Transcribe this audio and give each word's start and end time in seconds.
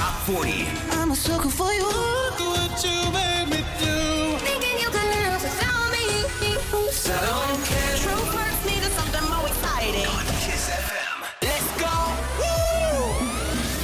Top 0.00 0.14
40. 0.22 0.66
I'm 0.92 1.10
a 1.10 1.14
sucker 1.14 1.50
for 1.50 1.70
you. 1.74 1.84
Look 1.84 2.40
what 2.40 2.82
you 2.82 3.12
made 3.12 3.39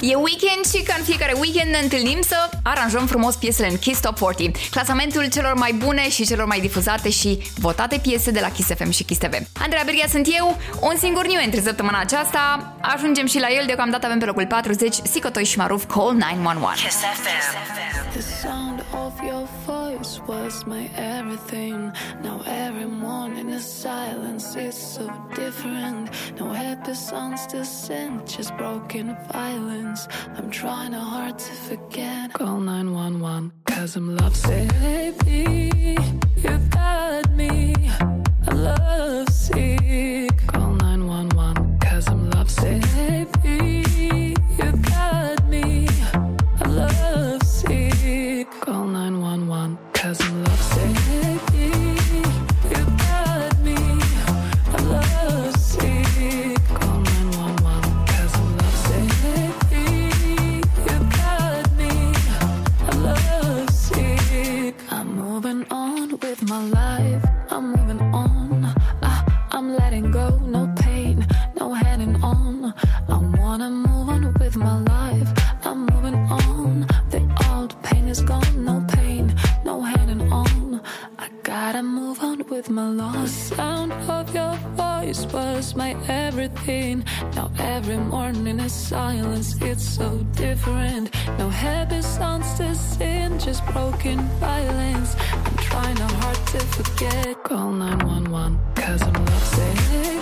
E 0.08 0.14
weekend 0.14 0.64
și 0.74 0.82
ca 0.82 0.94
în 0.98 1.04
fiecare 1.04 1.34
weekend 1.40 1.70
ne 1.70 1.78
întâlnim 1.82 2.18
să 2.22 2.50
aranjăm 2.62 3.06
frumos 3.06 3.34
piesele 3.34 3.68
în 3.68 3.78
Kiss 3.78 4.00
Top 4.00 4.18
40, 4.18 4.68
clasamentul 4.68 5.28
celor 5.28 5.54
mai 5.54 5.72
bune 5.72 6.10
și 6.10 6.26
celor 6.26 6.46
mai 6.46 6.60
difuzate 6.60 7.10
și 7.10 7.38
votate 7.54 7.98
piese 7.98 8.30
de 8.30 8.40
la 8.40 8.50
Kiss 8.50 8.68
FM 8.74 8.90
și 8.90 9.04
Kiss 9.04 9.20
TV. 9.20 9.34
Andreea 9.60 9.82
Berghia 9.84 10.06
sunt 10.08 10.26
eu, 10.38 10.56
un 10.80 10.96
singur 10.98 11.26
new 11.26 11.40
entry 11.40 11.60
săptămâna 11.60 12.00
aceasta, 12.00 12.74
ajungem 12.80 13.26
și 13.26 13.38
la 13.38 13.48
el, 13.48 13.66
deocamdată 13.66 14.06
avem 14.06 14.18
pe 14.18 14.24
locul 14.24 14.46
40, 14.46 14.94
Sicotoiș 15.10 15.48
și 15.48 15.58
Maruf 15.58 15.84
Call 15.86 16.14
911. 16.14 16.86
Kiss 16.86 16.96
FM. 16.96 18.10
The 18.10 18.22
sound 18.42 18.78
of 19.04 19.12
your 19.28 19.46
voice 20.06 20.20
was 20.28 20.66
my 20.66 20.88
everything. 20.94 21.92
Now 22.22 22.40
every 22.46 22.86
morning 22.86 23.50
the 23.50 23.60
silence, 23.60 24.54
is 24.54 24.76
so 24.76 25.06
different. 25.34 26.10
No 26.38 26.52
happy 26.52 26.94
songs 26.94 27.46
to 27.48 27.64
sing, 27.64 28.22
just 28.24 28.56
broken 28.56 29.16
violence. 29.32 30.06
I'm 30.36 30.50
trying 30.50 30.92
hard 30.92 31.38
to 31.38 31.52
forget. 31.68 32.32
Call 32.34 32.60
911, 32.60 33.52
cause 33.64 33.96
I'm 33.96 34.16
lovesick. 34.16 34.68
Baby, 34.80 35.98
you 36.36 36.58
got 36.70 37.30
me. 37.32 37.74
I'm 38.46 38.62
lovesick. 38.62 40.46
Call 40.46 40.74
911, 40.74 41.78
cause 41.80 42.06
I'm 42.08 42.30
lovesick. 42.30 42.82
Baby, 43.42 44.34
you 44.58 44.72
got 44.72 44.95
moving 65.36 65.66
on 65.70 66.18
with 66.18 66.48
my 66.48 66.62
life. 66.68 67.24
I'm 67.50 67.85
with 82.68 82.74
my. 82.74 83.12
The 83.12 83.28
sound 83.28 83.92
of 83.92 84.34
your 84.34 84.54
voice 84.76 85.26
was 85.32 85.74
my 85.74 85.96
everything. 86.08 87.04
Now 87.34 87.50
every 87.58 87.96
morning 87.98 88.60
is 88.60 88.72
silence. 88.72 89.56
It's 89.60 89.84
so 89.84 90.18
different. 90.32 91.14
No 91.38 91.48
happy 91.48 92.02
songs 92.02 92.54
to 92.58 92.74
sing, 92.74 93.38
just 93.38 93.64
broken 93.66 94.18
violence. 94.40 95.16
I'm 95.32 95.56
trying 95.56 95.96
hard 95.96 96.46
to 96.46 96.58
forget. 96.60 97.42
Call 97.44 97.72
911, 97.72 98.58
cause 98.74 99.02
I'm. 99.02 99.26
You 99.92 100.15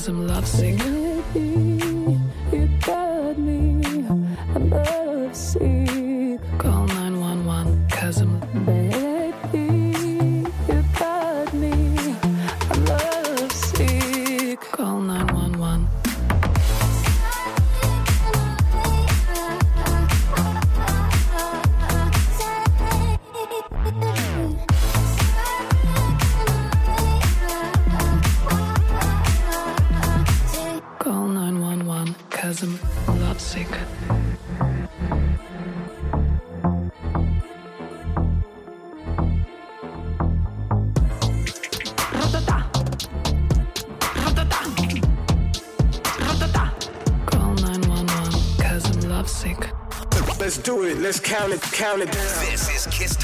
cause 0.00 0.08
I'm 0.08 0.26
lovesick. 0.26 1.69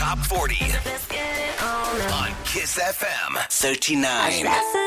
Top 0.06 0.18
40 0.18 0.54
Let's 0.84 1.08
get 1.08 1.18
it 1.36 1.60
on. 1.60 2.30
on 2.30 2.30
Kiss 2.44 2.78
FM 2.78 3.44
39. 3.50 4.85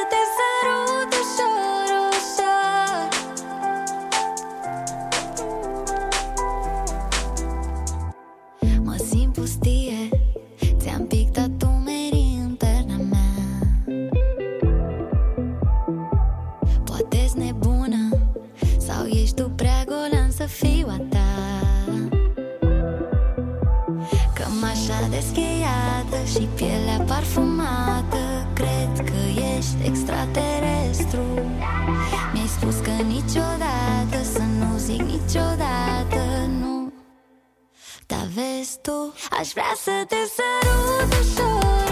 Dar 38.59 38.68
vezi 38.68 38.80
tu? 38.81 39.14
Aș 39.40 39.47
vrea 39.52 39.74
să 39.84 39.92
te 40.08 40.16
sărut 40.36 41.14
ușor, 41.14 41.20
ușor 41.22 41.88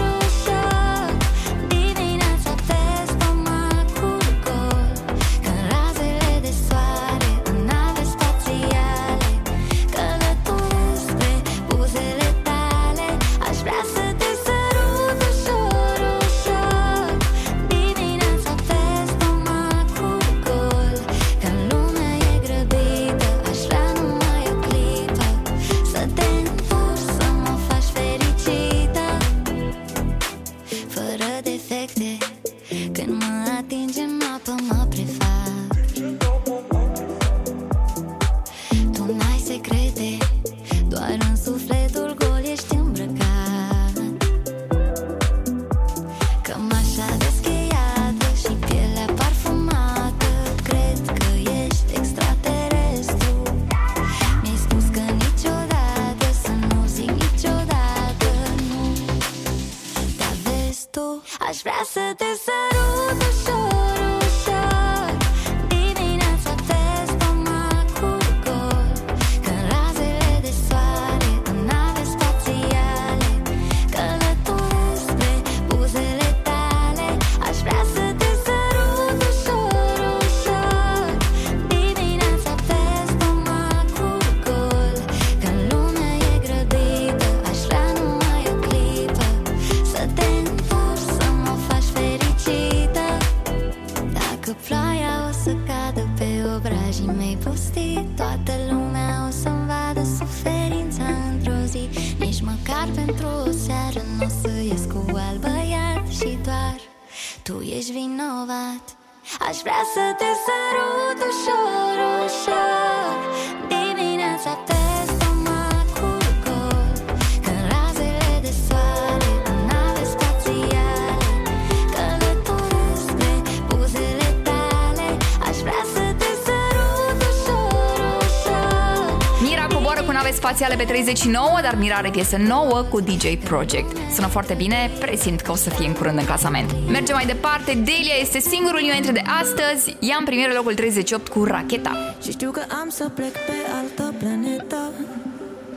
pe 130.78 130.84
39, 130.84 131.58
dar 131.62 131.74
mirare 131.78 132.10
piesă 132.10 132.36
nouă 132.36 132.86
cu 132.90 133.00
DJ 133.00 133.36
Project. 133.44 133.96
Sună 134.14 134.26
foarte 134.26 134.54
bine, 134.54 134.90
presimt 135.00 135.40
că 135.40 135.50
o 135.50 135.54
să 135.54 135.70
fie 135.70 135.86
în 135.86 135.92
curând 135.92 136.18
în 136.18 136.24
clasament. 136.24 136.74
Mergem 136.88 137.14
mai 137.14 137.26
departe, 137.26 137.72
Delia 137.72 138.16
este 138.20 138.38
singurul 138.38 138.80
new 138.82 138.94
entry 138.96 139.12
de 139.12 139.22
astăzi, 139.40 139.96
ea 140.00 140.16
în 140.18 140.24
primire 140.24 140.52
locul 140.52 140.74
38 140.74 141.28
cu 141.28 141.44
Racheta. 141.44 142.14
Și 142.22 142.30
știu 142.30 142.50
că 142.50 142.62
am 142.80 142.88
să 142.88 143.08
plec 143.08 143.32
pe 143.32 143.56
altă 143.78 144.14
planetă. 144.18 144.80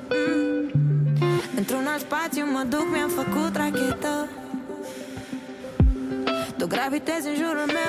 Mm. 0.09 0.71
Într-un 1.55 1.87
alt 1.91 1.99
spațiu 1.99 2.45
mă 2.51 2.63
duc, 2.69 2.85
mi-am 2.91 3.11
făcut 3.21 3.55
rachetă 3.55 4.27
Tu 6.57 6.67
gravitezi 6.67 7.27
în 7.27 7.35
jurul 7.35 7.67
meu 7.77 7.80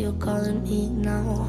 you're 0.00 0.12
calling 0.14 0.62
me 0.62 0.88
now. 0.88 1.39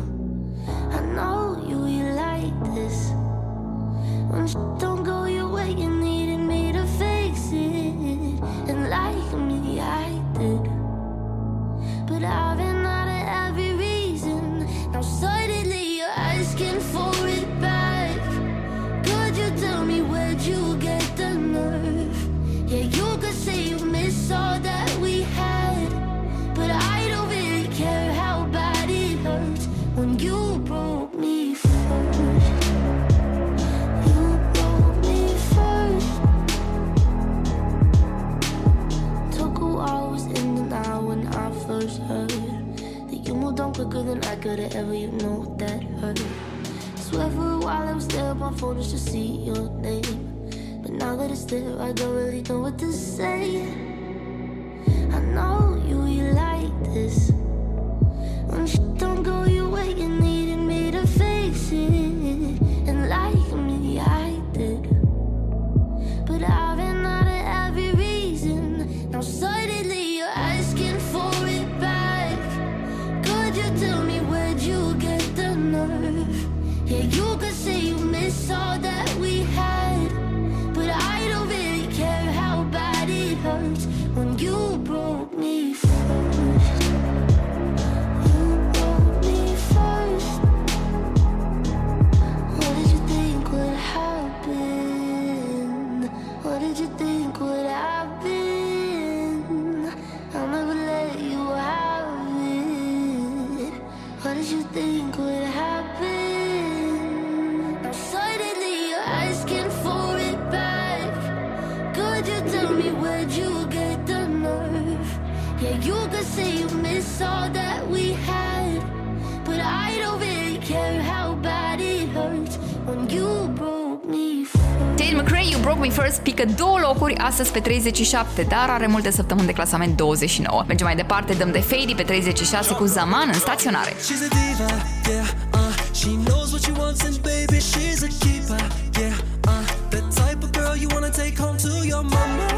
Spurs 126.11 126.33
pică 126.33 126.53
două 126.57 126.79
locuri 126.79 127.17
astăzi 127.17 127.51
pe 127.51 127.59
37, 127.59 128.41
dar 128.41 128.69
are 128.69 128.87
multe 128.87 129.11
săptămâni 129.11 129.45
de 129.45 129.53
clasament 129.53 129.97
29. 129.97 130.63
Mergem 130.67 130.85
mai 130.85 130.95
departe, 130.95 131.33
dăm 131.33 131.51
de 131.51 131.59
Fady 131.59 131.95
pe 131.95 132.03
36 132.03 132.73
cu 132.73 132.85
Zaman 132.85 133.27
în 133.27 133.39
staționare. 133.39 133.93
Uh, 133.93 135.59
she 135.93 136.09
knows 136.25 136.51
what 136.51 136.61
she 136.61 136.71
wants 136.71 137.03
and 137.03 137.17
baby 137.21 137.59
she's 137.59 138.03
a 138.03 138.11
keeper 138.19 138.61
Yeah, 138.99 139.17
uh, 139.47 139.63
the 139.89 140.01
type 140.19 140.43
of 140.43 140.51
girl 140.51 140.75
you 140.81 140.89
wanna 140.93 141.09
take 141.09 141.35
home 141.43 141.57
to 141.57 141.85
your 141.85 142.03
mama 142.03 142.50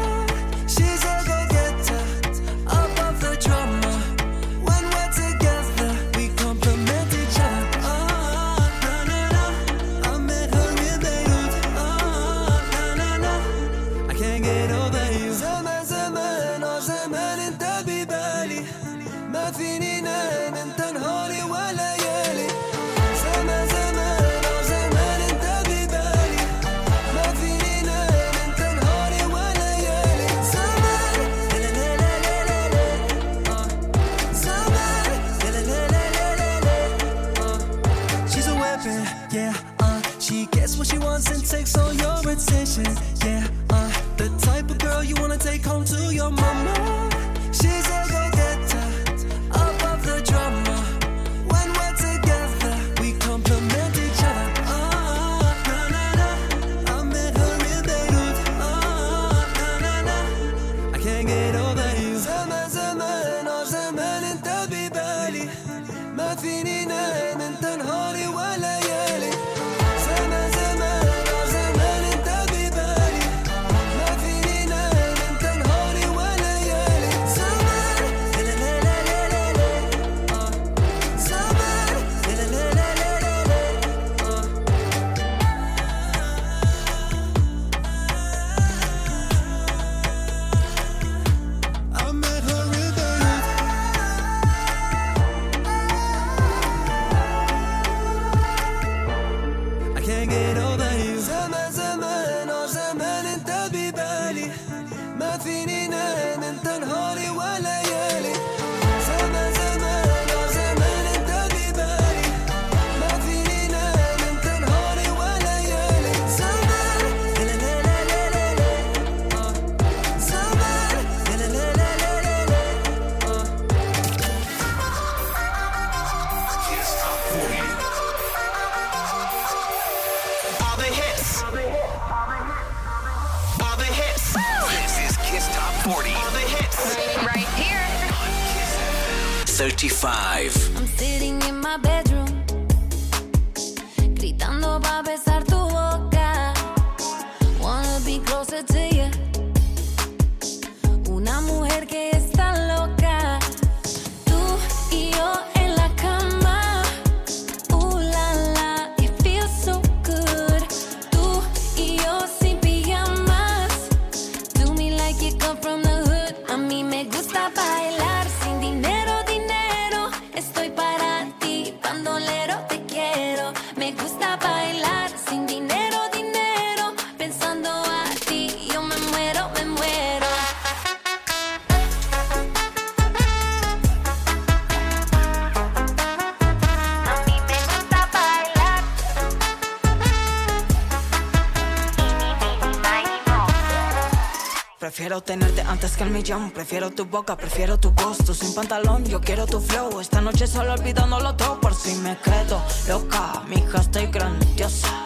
más 195.94 195.96
que 195.96 196.04
el 196.04 196.10
millón. 196.10 196.50
Prefiero 196.50 196.90
tu 196.90 197.04
boca, 197.04 197.36
prefiero 197.36 197.78
tu 197.78 197.92
gusto. 197.92 198.34
Sin 198.34 198.54
pantalón, 198.54 199.04
yo 199.04 199.20
quiero 199.20 199.46
tu 199.46 199.60
flow. 199.60 200.00
Esta 200.00 200.20
noche 200.20 200.46
solo 200.46 200.72
olvidándolo 200.72 201.34
todo 201.36 201.60
por 201.60 201.74
si 201.74 201.94
me 201.96 202.16
quedo 202.18 202.60
loca. 202.88 203.42
Mija, 203.48 203.80
estoy 203.80 204.06
grandiosa. 204.06 205.03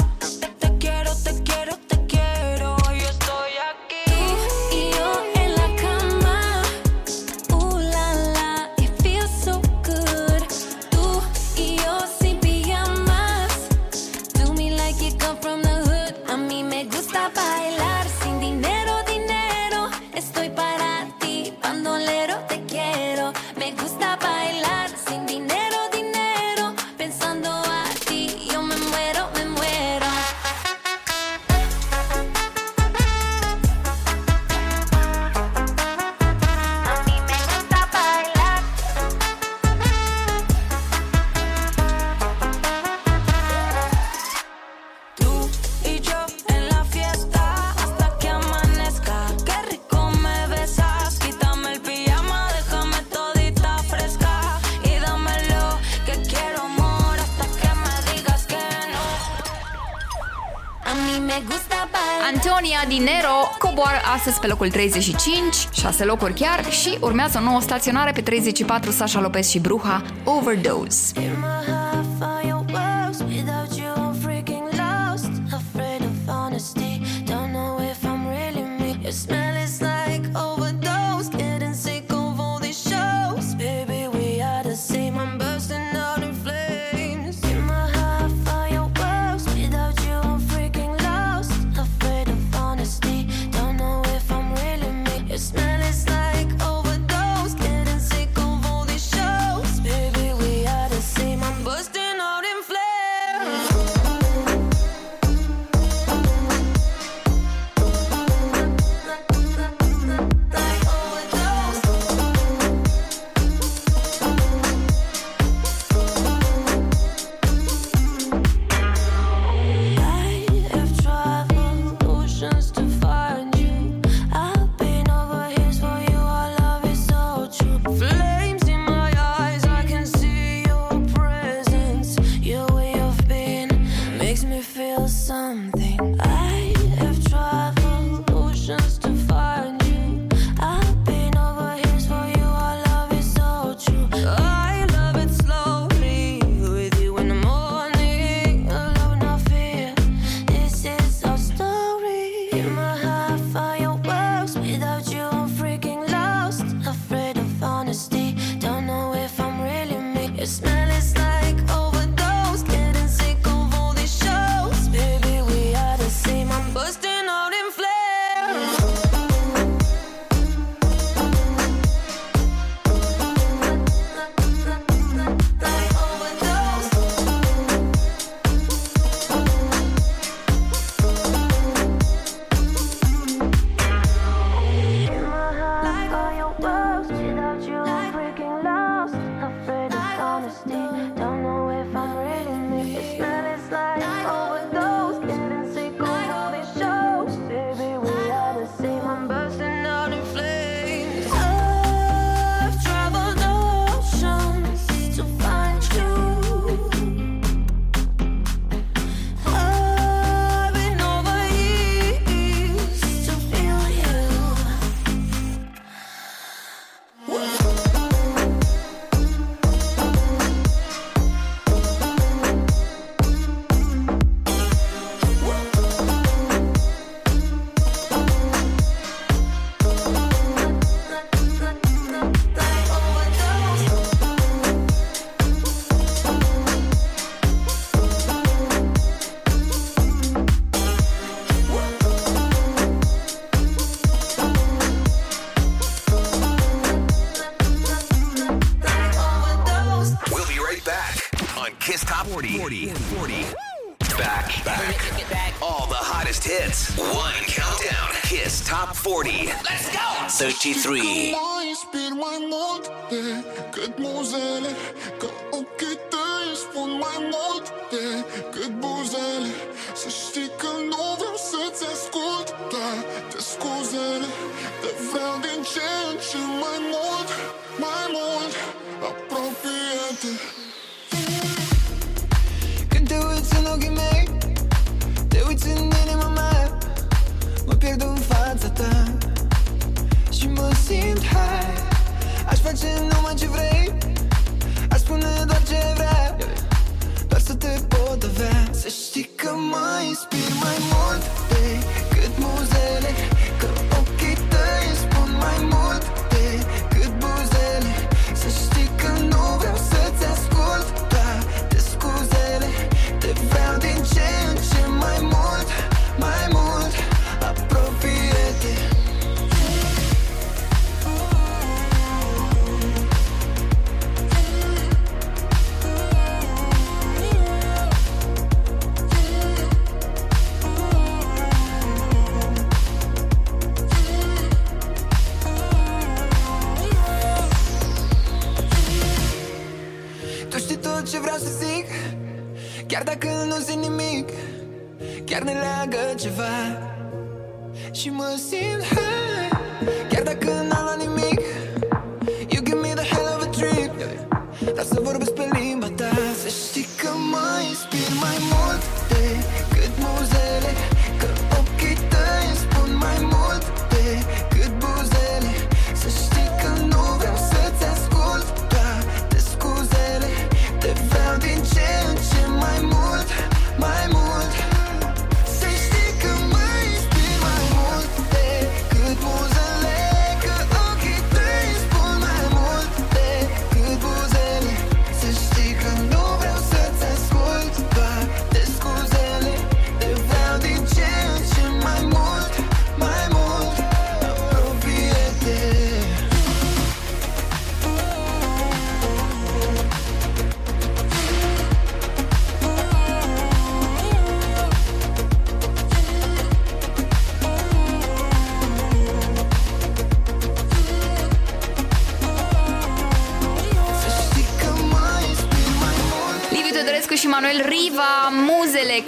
astăzi 64.18 64.40
pe 64.40 64.46
locul 64.46 64.70
35, 64.70 65.68
6 65.72 66.04
locuri 66.04 66.32
chiar, 66.32 66.72
și 66.72 66.98
urmează 67.00 67.38
o 67.40 67.44
nouă 67.44 67.60
staționare 67.60 68.12
pe 68.12 68.20
34 68.20 68.90
Sasha 68.90 69.20
Lopez 69.20 69.48
și 69.48 69.58
Bruha, 69.58 70.02
Overdose. 70.24 71.12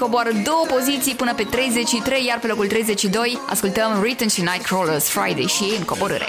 coboară 0.01 0.31
două 0.45 0.65
poziții 0.69 1.15
până 1.15 1.35
pe 1.35 1.43
33, 1.43 2.25
iar 2.27 2.39
pe 2.39 2.47
locul 2.47 2.67
32 2.67 3.41
ascultăm 3.49 3.99
Written 3.99 4.29
și 4.29 4.41
Nightcrawlers 4.41 5.09
Friday 5.09 5.47
și 5.47 5.63
ei 5.63 5.77
în 5.79 5.85
coborâre. 5.85 6.27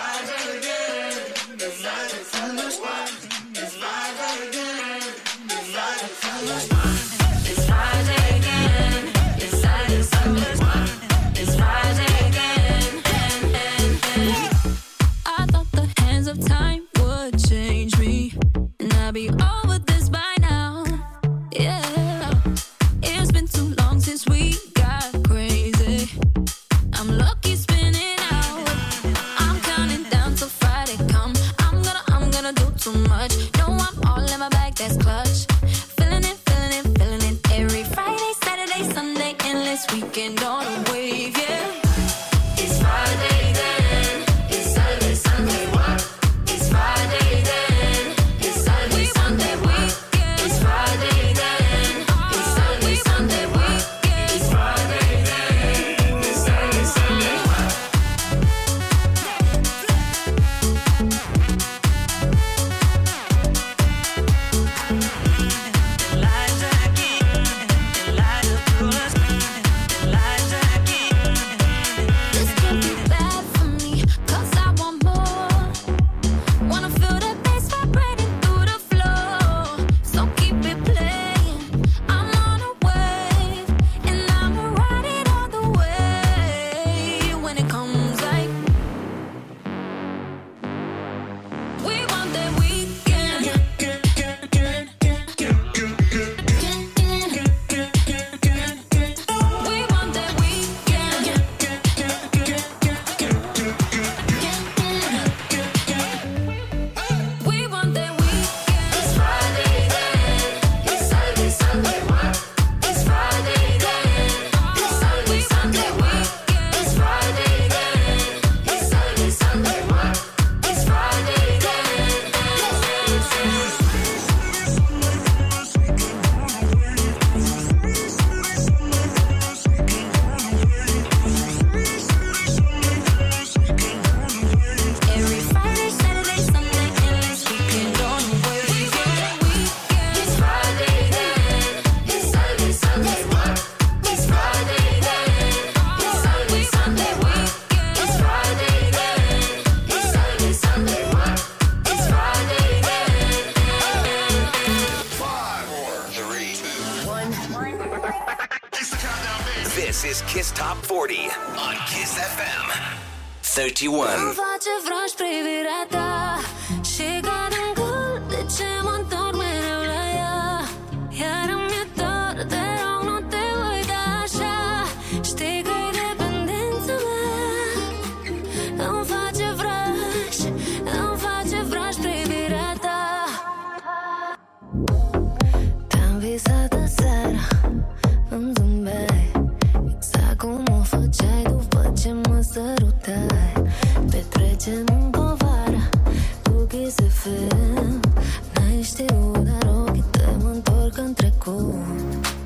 trecut 201.40 201.74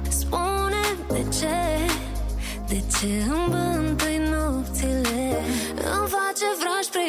spune 0.10 0.84
de 1.10 1.24
ce 1.38 1.56
De 2.68 2.82
ce 3.00 3.06
îmi 3.06 3.48
bântui 3.50 4.18
nopțile. 4.18 5.44
Îmi 5.94 6.08
face 6.16 6.48
vraj 6.62 6.86
prin 6.94 7.05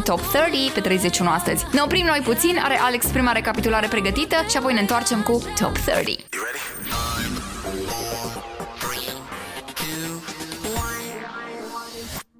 Top 0.00 0.20
30 0.20 0.70
pe 0.70 0.80
31 0.80 1.30
astăzi. 1.30 1.64
Ne 1.72 1.80
oprim 1.80 2.06
noi 2.06 2.20
puțin, 2.24 2.58
are 2.62 2.78
Alex 2.80 3.06
prima 3.06 3.32
recapitulare 3.32 3.86
pregătită 3.86 4.36
și 4.48 4.56
apoi 4.56 4.74
ne 4.74 4.80
întoarcem 4.80 5.20
cu 5.22 5.42
Top 5.58 5.78
30. 5.78 6.18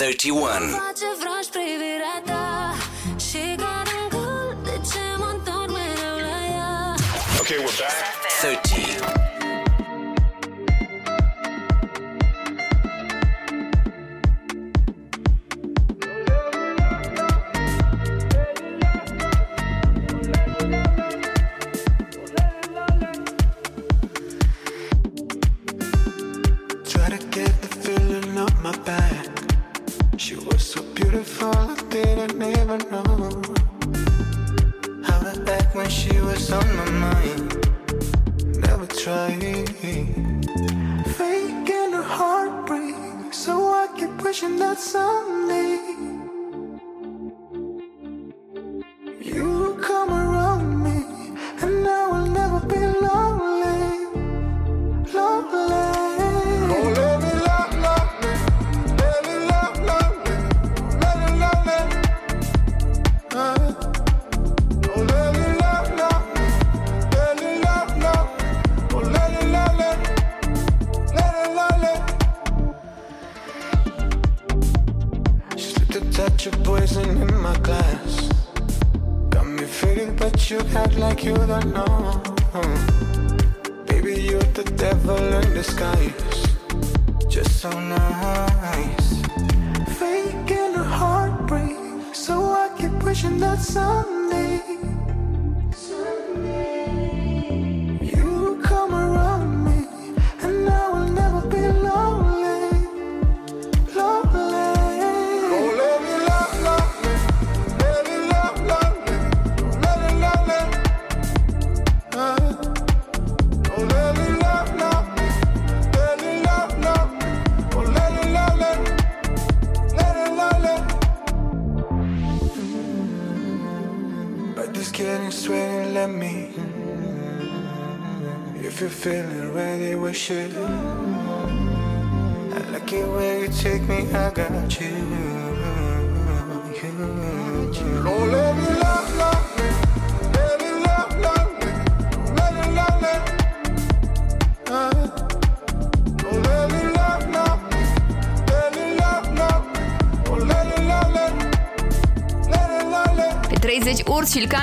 31. 0.00 0.62
Okay, 7.40 7.58
we're 7.58 7.78
back. 7.78 7.92
30. 8.40 8.89
beautiful, 31.00 31.50
I 31.56 31.74
didn't 31.88 32.42
even 32.42 32.80
know 32.90 33.42
how 35.02 35.18
to 35.20 35.52
act 35.52 35.74
when 35.74 35.88
she 35.88 36.12
was 36.20 36.52
on 36.52 36.66
my 36.76 36.90
mind. 37.06 37.48
Never 38.66 38.86
tried 38.86 39.68
faking 41.16 41.94
a 41.94 42.02
heartbreak, 42.02 43.32
so 43.32 43.52
I 43.80 43.88
keep 43.96 44.22
wishing 44.22 44.56
that 44.56 44.78
someday. 44.78 45.89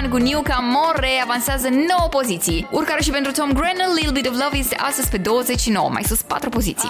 Bogdan 0.07 0.09
Guniuca 0.09 0.59
More 0.61 1.21
avansează 1.23 1.69
9 1.69 1.83
poziții. 2.09 2.67
Urcare 2.71 3.01
și 3.01 3.11
pentru 3.11 3.31
Tom 3.31 3.51
Grennan, 3.51 3.93
Little 3.95 4.11
Bit 4.11 4.27
of 4.27 4.33
Love 4.33 4.57
este 4.57 4.75
astăzi 4.75 5.09
pe 5.09 5.17
29, 5.17 5.89
mai 5.89 6.03
sus 6.03 6.21
4 6.21 6.49
poziții. 6.49 6.89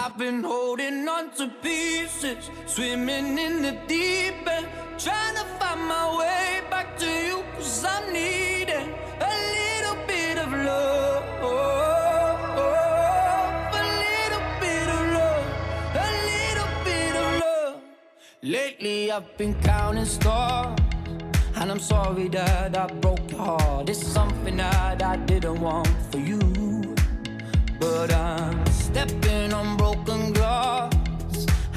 Lately 18.42 19.12
I've 19.12 19.38
been 19.38 19.56
counting 19.62 20.06
stars 20.06 20.78
And 21.60 21.72
I'm 21.72 21.80
sorry 21.80 22.28
that 22.30 22.78
I've 22.78 22.97
It's 23.50 24.06
something 24.06 24.58
that 24.58 25.02
I 25.02 25.16
didn't 25.16 25.62
want 25.62 25.88
for 26.12 26.18
you. 26.18 26.40
But 27.80 28.14
I'm 28.14 28.66
stepping 28.66 29.54
on 29.54 29.78
broken 29.78 30.34
glass. 30.34 30.94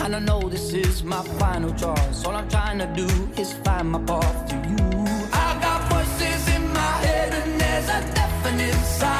And 0.00 0.16
I 0.16 0.18
know 0.18 0.40
this 0.48 0.72
is 0.72 1.04
my 1.04 1.22
final 1.38 1.72
choice. 1.74 2.24
All 2.24 2.34
I'm 2.34 2.48
trying 2.48 2.78
to 2.80 2.88
do 2.96 3.06
is 3.40 3.52
find 3.52 3.92
my 3.92 4.00
path 4.00 4.48
to 4.48 4.56
you. 4.56 5.06
I 5.32 5.58
got 5.62 5.80
voices 5.92 6.56
in 6.56 6.72
my 6.72 6.92
head, 7.04 7.32
and 7.34 7.60
there's 7.60 7.88
a 7.88 8.00
definite 8.14 8.74
sound. 8.74 9.19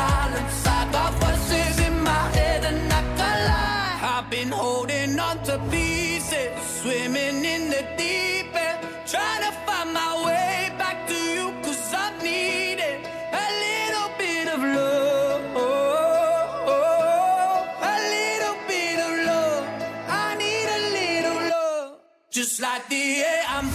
yeah, 23.01 23.45
I'm 23.49 23.70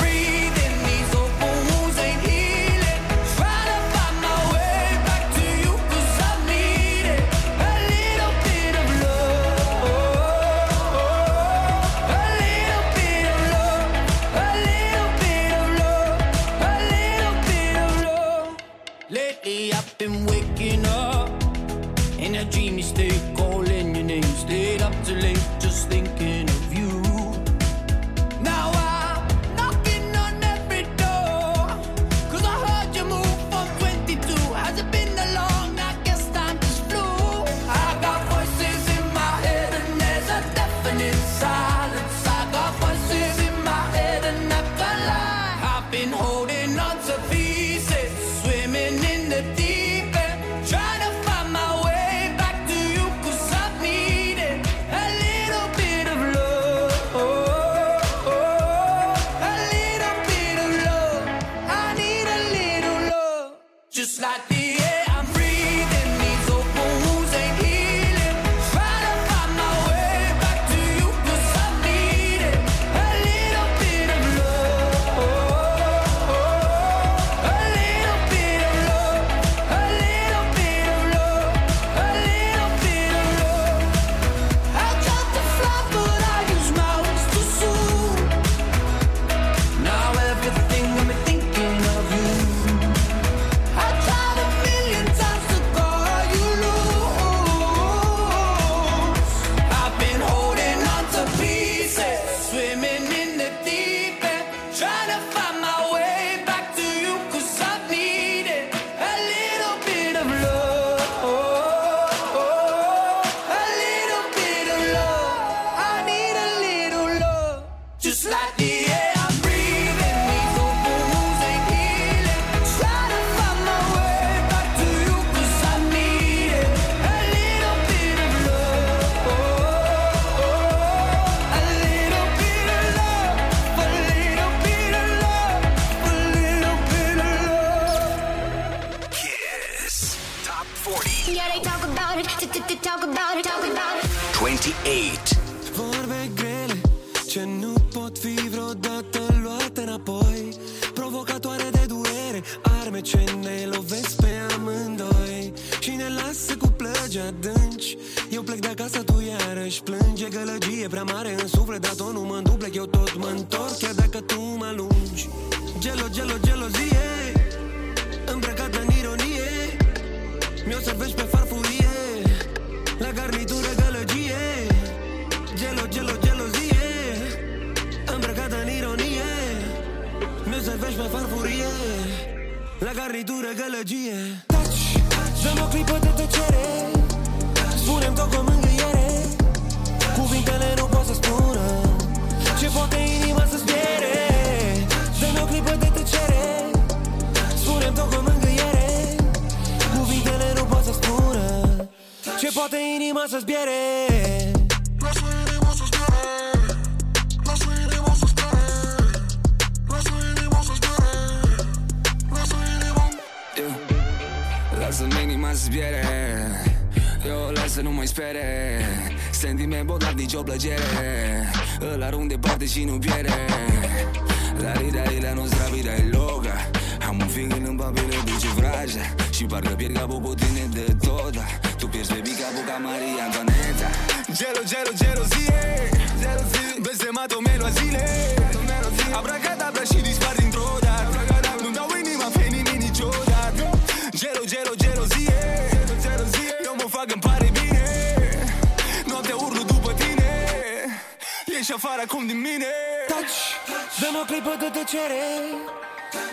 tăcere. 254.85 255.25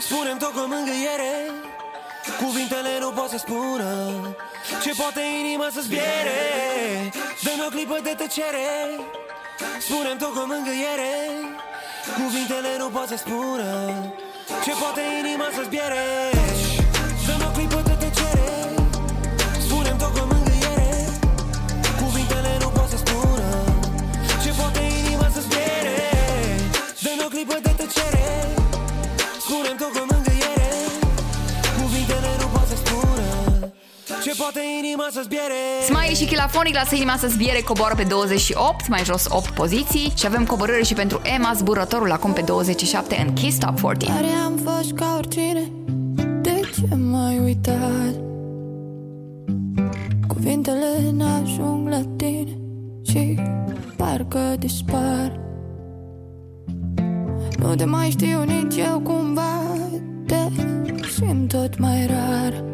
Spune-mi 0.01 0.39
tot 0.39 0.53
cu 0.53 0.61
mângâiere. 0.73 1.33
Cuvintele 2.43 2.99
nu 3.01 3.11
pot 3.11 3.29
să 3.29 3.39
spună 3.39 3.91
Ce 4.83 4.93
poate 4.97 5.21
inima 5.41 5.69
să 5.73 5.81
zbiere. 5.81 6.41
Dă-mi 7.43 7.65
o 7.67 7.69
clipă 7.69 7.99
de 8.03 8.15
tăcere. 8.19 8.69
Spune-mi 9.81 10.19
tot 10.19 10.33
cu 10.37 10.43
mângâiere. 10.53 11.13
Cuvintele 12.21 12.77
nu 12.79 12.89
pot 12.89 13.09
să 13.09 13.17
spună 13.17 13.69
Ce 14.65 14.73
poate 14.81 15.03
inima 15.21 15.49
să 15.55 15.63
zbiere 15.63 16.05
clipă 27.43 27.61
de 27.63 27.75
tăcere. 27.83 28.27
Spune-mi 29.45 29.79
tot 29.79 29.93
cu 29.97 30.03
mângâiere 30.11 30.71
Cuvintele 31.81 32.31
nu 32.41 32.47
pot 32.55 32.67
să 32.71 32.77
spună 32.83 33.27
Ce 34.25 34.33
poate 34.43 34.61
inima 34.83 35.07
să 35.13 35.21
zbiere. 35.25 35.61
Smiley 35.89 36.15
și 36.15 36.25
Chilafonic 36.25 36.75
lasă 36.75 36.95
inima 36.95 37.17
să 37.17 37.27
zbiere, 37.29 37.61
coboară 37.61 37.95
pe 37.95 38.03
28, 38.03 38.89
mai 38.89 39.05
jos 39.05 39.25
8 39.29 39.51
poziții. 39.51 40.13
Și 40.17 40.27
avem 40.27 40.45
coborâre 40.47 40.83
și 40.83 40.95
pentru 40.95 41.21
Emma, 41.35 41.53
zburătorul 41.55 42.13
acum 42.13 42.33
pe 42.33 42.41
27 42.41 43.25
în 43.27 43.33
Kiss 43.33 43.59
Top 43.59 43.81
40. 43.81 44.09
Oare 44.09 44.33
am 44.45 44.55
fost 44.65 44.93
ca 44.93 45.15
oricine. 45.17 45.65
De 46.41 46.61
ce 46.75 46.95
m-ai 46.95 47.39
uitat? 47.39 48.15
Cuvintele 50.27 51.11
n-ajung 51.13 51.89
la 51.89 52.03
tine 52.17 52.57
Și 53.11 53.39
parcă 53.97 54.55
dispar 54.59 55.43
Nu 57.63 57.75
te 57.75 57.85
mai 57.85 58.11
știu 58.11 58.43
nici 58.43 58.77
eu 58.77 59.01
cumva 59.01 59.63
Te 60.27 60.37
simt 61.15 61.49
tot 61.49 61.79
mai 61.79 62.07
rar. 62.07 62.65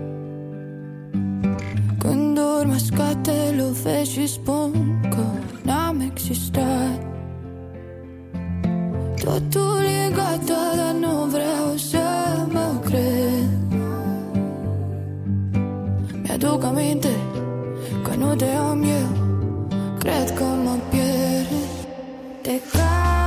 Când 1.99 2.39
urmă 2.59 2.77
scate 2.77 3.55
lovesc 3.57 4.11
și 4.11 4.27
spun 4.27 5.01
că 5.11 5.25
n-am 5.63 6.01
existat. 6.01 7.07
Totul 9.25 9.85
e 10.07 10.11
gata, 10.11 10.73
dar 10.77 10.95
nu 11.01 11.25
vreau 11.25 11.77
să 11.77 11.99
mă 12.53 12.81
cred. 12.85 13.49
Mi-aduc 16.23 16.65
aminte 16.65 17.17
că 18.03 18.15
nu 18.19 18.35
te 18.35 18.45
am 18.45 18.83
eu. 18.83 19.27
Cred 19.99 20.31
că 20.35 20.45
mă 20.45 20.77
pierd 20.91 21.49
Te 22.43 22.51
caut, 22.73 23.18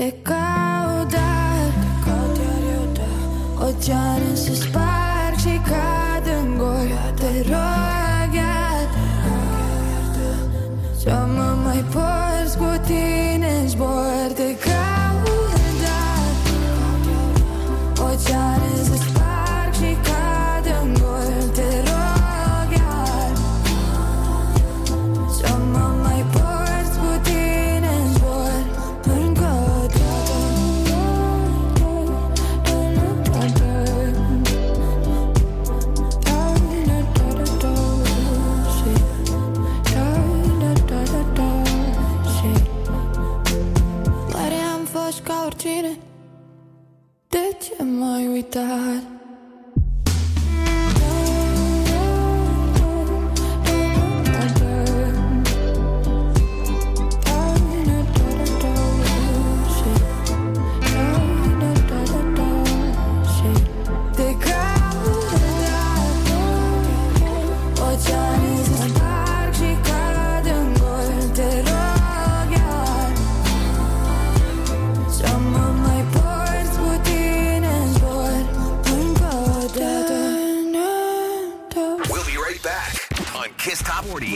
Te 0.00 0.10
caut, 0.24 1.10
dar 1.12 1.72
Te 3.60 3.84
caut 3.84 4.19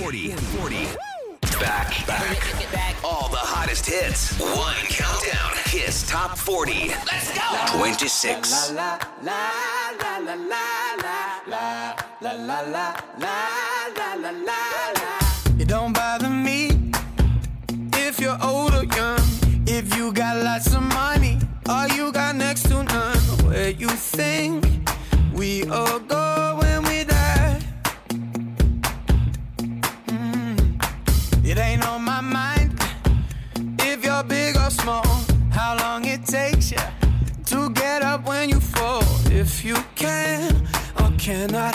40. 0.05 0.33
40. 0.33 0.85
40. 0.85 1.65
Back, 1.65 2.07
back. 2.07 2.97
All 3.03 3.31
the 3.31 3.39
hottest 3.39 3.87
hits. 3.87 4.39
One 4.39 4.77
countdown. 4.91 5.53
Kiss 5.65 6.07
Top 6.07 6.37
40. 6.37 6.89
Let's 7.11 7.33
go. 7.33 7.79
26. 7.79 8.73
La 8.73 8.75
la 8.75 8.99
la 9.23 9.39
la 9.99 10.19
la 10.19 10.35
la 10.35 10.75
la 11.49 11.97
la 12.21 12.33
la 12.37 12.61
la 12.61 13.41
la 13.41 14.91
la 14.93 15.59
It 15.59 15.69
don't 15.69 15.95
bother 15.95 16.29
me 16.29 16.69
if 17.95 18.21
you're 18.21 18.37
old 18.43 18.75
or 18.75 18.85
young. 18.85 19.25
If 19.67 19.97
you 19.97 20.13
got 20.13 20.37
lots 20.45 20.75
of 20.75 20.83
money, 20.83 21.39
all 21.67 21.89
you 21.89 22.13
got 22.13 22.37
next 22.37 22.65
to 22.65 22.83
none. 22.83 23.17
Where 23.49 23.71
you 23.71 23.89
think 23.89 24.67
we 25.33 25.65
all 25.71 25.99
go 25.99 26.61
you 39.65 39.77
can 39.95 40.69
or 41.01 41.11
cannot 41.17 41.75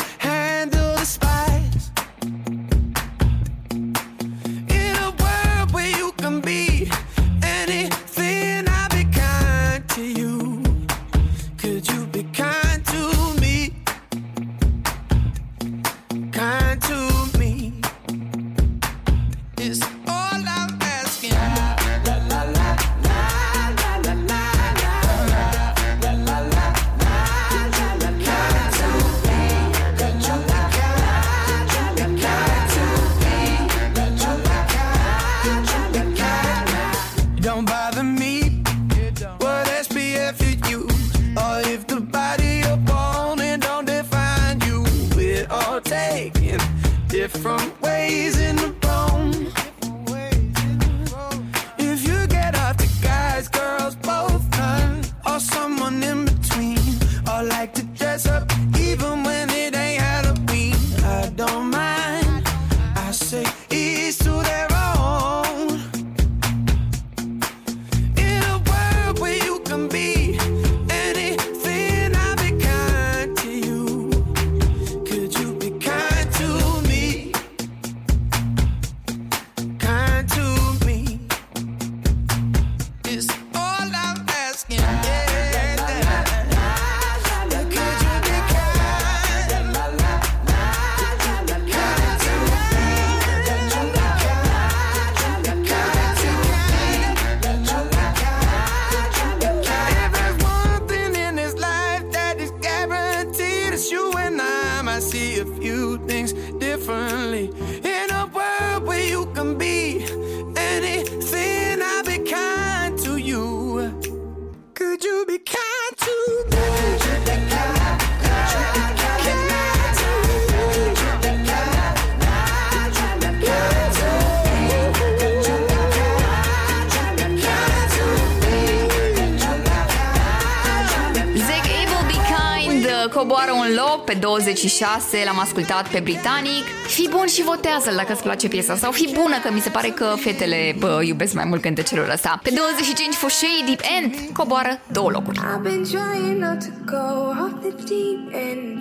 2006 134.60 135.24
l-am 135.26 135.40
ascultat 135.40 135.88
pe 135.88 136.00
Britanic. 136.00 136.66
Fi 136.88 137.08
bun 137.10 137.28
și 137.28 137.44
votează-l 137.44 137.96
dacă 137.96 138.12
îți 138.14 138.24
place 138.24 138.48
piesa 138.48 138.76
sau 138.76 138.92
fi 138.92 139.10
bună 139.14 139.38
că 139.44 139.52
mi 139.52 139.60
se 139.60 139.70
pare 139.70 139.88
că 139.88 140.06
fetele 140.16 140.76
bă, 140.80 141.02
iubesc 141.04 141.34
mai 141.34 141.46
mult 141.48 141.62
cântecelul 141.62 142.10
ăsta. 142.14 142.40
Pe 142.44 142.52
25 142.56 143.14
fost 143.14 143.46
Deep 143.66 143.82
End 143.98 144.14
coboară 144.34 144.80
două 144.92 145.10
locuri. 145.10 145.40
I've 145.40 145.62
been 145.62 145.84
trying 145.84 146.38
not 146.46 146.60
to 146.68 146.72
go 146.96 147.08
off 147.44 147.54
the 147.68 147.74
deep 147.92 148.22
end. 148.50 148.78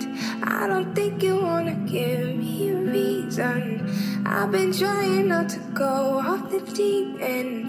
I 0.59 0.63
don't 0.71 0.91
think 0.93 1.21
you 1.27 1.35
wanna 1.49 1.75
give 1.95 2.25
me 2.43 2.53
a 2.75 2.79
reason. 2.97 3.61
I've 4.35 4.51
been 4.57 4.71
trying 4.81 5.25
not 5.33 5.47
to 5.55 5.59
go 5.83 5.93
off 6.29 6.41
the 6.55 6.61
deep 6.79 7.09
end. 7.37 7.65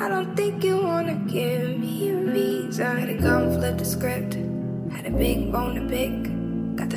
I 0.00 0.04
don't 0.12 0.32
think 0.38 0.54
you 0.68 0.76
wanna 0.90 1.16
give 1.38 1.66
me 1.84 1.94
a 2.14 2.18
reason. 2.36 2.92
Had 3.00 3.10
to 3.14 3.18
come 3.28 3.44
flip 3.56 3.76
the 3.82 3.88
script. 3.94 4.32
Had 4.94 5.04
a 5.12 5.14
big 5.24 5.38
bone 5.52 5.74
to 5.80 5.84
pick. 5.94 6.11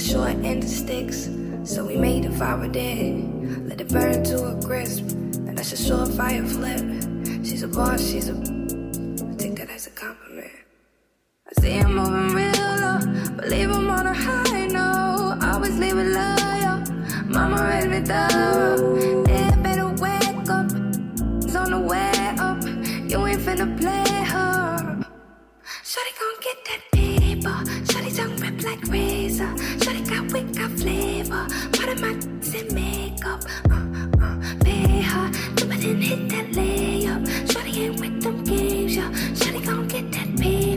Short 0.06 0.36
end 0.46 0.64
of 0.64 0.70
sticks. 0.70 1.32
So 1.64 1.84
we 1.84 1.98
made 1.98 2.26
a 2.26 2.32
fire 2.32 2.68
dead. 2.68 3.68
Let 3.68 3.82
it 3.82 3.90
burn 3.90 4.24
to 4.26 4.38
a 4.50 4.62
crisp. 4.62 5.02
And 5.48 5.58
that's 5.58 5.74
a 5.74 5.76
surefire 5.76 6.48
flip. 6.48 7.44
She's 7.44 7.64
a 7.64 7.68
boss, 7.68 8.08
she's 8.08 8.30
a. 8.30 8.34
I 8.34 9.36
take 9.36 9.56
that 9.56 9.72
as 9.72 9.88
a 9.88 9.90
compliment. 9.90 10.52
I 11.48 11.60
see 11.60 11.72
him 11.72 11.96
moving 11.96 12.36
real 12.36 12.52
low, 12.52 13.00
but 13.36 13.48
leave 13.48 13.72
him 13.72 13.90
on 13.90 14.06
a 14.06 14.14
high 14.14 14.68
note. 14.68 15.40
Always 15.42 15.76
leave 15.80 15.98
it 15.98 16.10
loyal. 16.14 16.84
Mama 17.26 17.68
raised 17.68 17.90
me 17.90 18.02
thorough. 18.02 18.95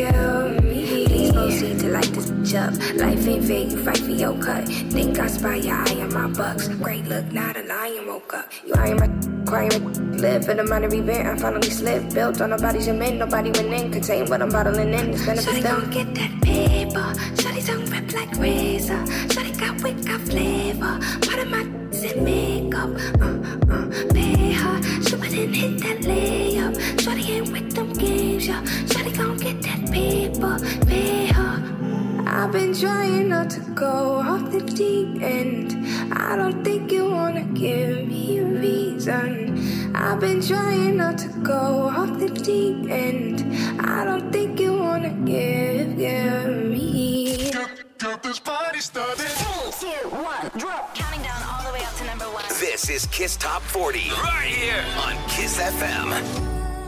give 0.00 0.64
me. 0.64 1.06
Please 1.06 1.32
proceed 1.32 1.78
to 1.80 1.88
light 1.88 2.12
this 2.12 2.30
bitch 2.30 2.54
up. 2.54 2.72
Life 2.96 3.26
ain't 3.26 3.44
fair, 3.44 3.62
you 3.62 3.84
fight 3.84 3.98
for 3.98 4.10
your 4.10 4.36
cut. 4.38 4.66
Think 4.68 5.18
I 5.18 5.26
spy 5.26 5.56
your 5.56 5.76
eye 5.76 6.00
on 6.00 6.12
my 6.12 6.28
bucks. 6.28 6.68
Great 6.68 7.04
look, 7.06 7.26
not 7.32 7.56
a 7.56 7.62
lion 7.62 8.06
woke 8.06 8.34
up. 8.34 8.46
You 8.64 8.74
eyeing 8.74 8.96
my 8.96 9.08
crying 9.46 10.16
live 10.18 10.44
for 10.44 10.54
the 10.54 10.64
minor 10.64 10.92
event. 10.94 11.26
I 11.26 11.36
finally 11.36 11.70
slipped. 11.70 12.14
Built 12.14 12.40
on 12.40 12.50
nobody's 12.50 12.84
cement, 12.84 13.18
nobody 13.18 13.50
went 13.50 13.72
in. 13.72 13.92
Contain 13.92 14.28
what 14.28 14.42
I'm 14.42 14.50
bottling 14.50 14.92
in. 14.94 15.10
It's 15.10 15.24
benefits 15.24 15.58
Shawty 15.58 15.62
gon' 15.62 15.90
get 15.90 16.14
that 16.14 16.42
paper. 16.42 17.08
Shawty 17.40 17.66
tongue 17.66 17.86
rip 17.86 18.12
like 18.12 18.32
razor. 18.36 19.02
Shawty 19.32 19.58
got 19.58 20.06
got 20.06 20.20
flavor. 20.20 20.98
Part 21.26 21.38
of 21.40 21.48
my 21.48 21.79
kisses 22.00 22.12
and 22.12 22.24
makeup. 22.24 22.90
Uh, 23.20 23.72
uh, 23.72 24.12
pay 24.12 24.52
her. 24.52 24.82
She 25.02 25.16
didn't 25.16 25.54
hit 25.54 25.78
that 25.80 25.98
layup. 26.00 27.00
Shorty 27.00 27.32
ain't 27.32 27.52
with 27.52 27.72
them 27.74 27.92
games, 27.92 28.46
yeah. 28.46 28.64
Shorty 28.86 29.12
gon' 29.12 29.36
get 29.36 29.62
that 29.62 29.90
paper. 29.90 30.58
Pay 30.86 31.26
her. 31.26 32.24
I've 32.26 32.52
been 32.52 32.74
trying 32.74 33.28
not 33.28 33.50
to 33.50 33.60
go 33.74 34.20
off 34.20 34.50
the 34.50 34.60
deep 34.60 35.22
end. 35.22 35.76
I 36.12 36.36
don't 36.36 36.64
think 36.64 36.92
you 36.92 37.10
wanna 37.10 37.44
give 37.44 38.08
me 38.08 38.38
a 38.38 38.44
reason. 38.44 39.92
I've 39.94 40.20
been 40.20 40.40
trying 40.40 40.96
not 40.96 41.18
to 41.18 41.28
go 41.42 41.88
off 41.88 42.18
the 42.18 42.28
deep 42.28 42.90
end. 42.90 43.44
I 43.80 44.04
don't 44.04 44.32
think 44.32 44.60
you 44.60 44.72
wanna 44.74 45.12
give, 45.24 45.96
give 45.96 46.70
me. 46.70 47.69
Get 48.00 48.22
this 48.22 48.38
party 48.38 48.80
started. 48.80 49.28
Three, 49.28 49.90
two, 49.90 50.08
one, 50.08 50.50
drop. 50.56 50.94
Counting 50.94 51.20
down 51.20 51.42
all 51.52 51.62
the 51.66 51.72
way 51.76 51.84
up 51.84 51.94
to 51.98 52.04
number 52.06 52.24
one. 52.32 52.44
This 52.58 52.88
is 52.88 53.04
Kiss 53.06 53.36
Top 53.36 53.60
40. 53.60 54.10
Right 54.12 54.46
here 54.46 54.82
on 55.04 55.14
Kiss 55.28 55.58
FM 55.58 56.08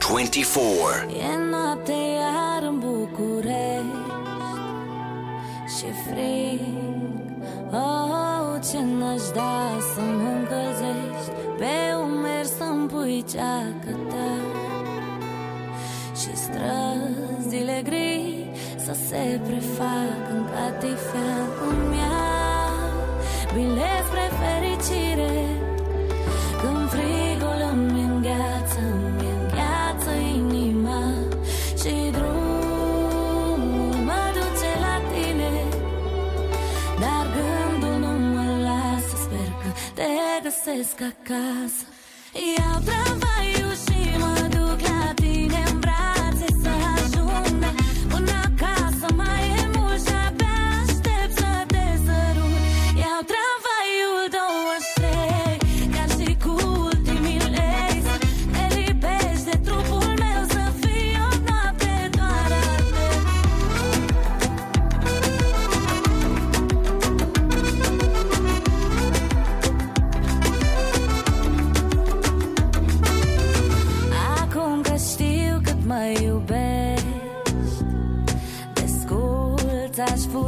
24. 0.00 1.10
În 2.62 2.78
București 2.78 3.86
Și 5.76 5.86
frig 6.06 6.60
Oh, 7.72 8.60
ce 8.70 8.78
n-aș 8.80 9.22
da 9.34 9.78
să 9.94 10.00
mă 10.00 10.28
încălzești 10.28 11.30
Pe 11.58 11.94
umeri 12.02 12.48
să-mi 12.58 12.88
pui 12.88 13.24
ceacăta 13.30 14.30
Și 16.16 16.36
străzile 16.36 17.82
gri 17.84 18.41
să 18.84 18.96
se 19.08 19.40
prefacă 19.46 20.30
în 20.30 20.44
catifea 20.54 21.34
cum 21.58 21.92
ea 21.92 22.22
Bile 23.54 23.90
spre 24.06 24.26
fericire 24.40 25.34
Când 26.60 26.88
frigul 26.88 27.60
îmi 27.72 28.02
îngheață, 28.02 28.78
îmi 28.78 29.28
îngheață 29.38 30.10
inima 30.34 31.02
Și 31.80 31.94
drumul 32.16 33.94
mă 34.08 34.22
duce 34.36 34.70
la 34.84 34.96
tine. 35.12 35.52
Dar 37.00 37.26
gândul 37.34 37.98
nu 38.04 38.12
mă 38.34 38.46
lasă, 38.66 39.14
sper 39.24 39.50
că 39.62 39.70
te 39.94 40.08
găsesc 40.42 41.00
acasă. 41.10 41.84
Ia 42.56 42.70
tramvai 42.84 43.31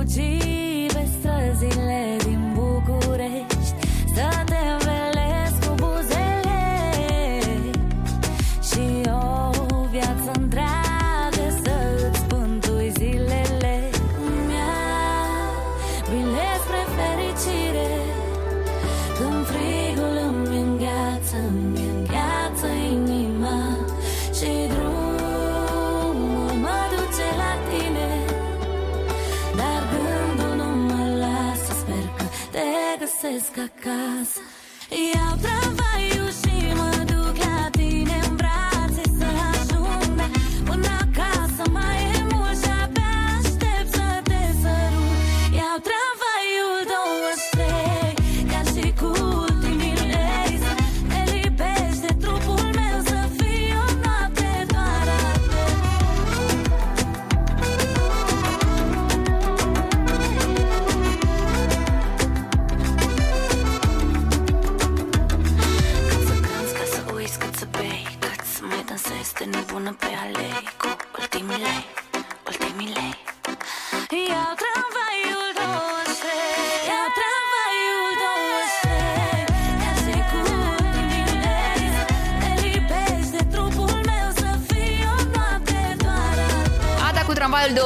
OG. 0.05 0.34
скакать. 33.45 34.14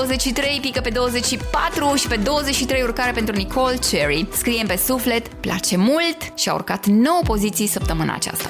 23, 0.09 0.59
pică 0.61 0.80
pe 0.80 0.90
24 0.90 1.94
și 1.94 2.09
pe 2.09 2.16
23 2.16 2.82
urcare 2.82 3.12
pentru 3.12 3.34
Nicole 3.34 3.76
Cherry. 3.90 4.26
Scriem 4.32 4.66
pe 4.66 4.76
suflet, 4.76 5.28
place 5.28 5.76
mult 5.76 6.16
și 6.34 6.48
a 6.48 6.54
urcat 6.54 6.86
9 6.86 7.20
poziții 7.24 7.66
săptămâna 7.66 8.14
aceasta. 8.14 8.48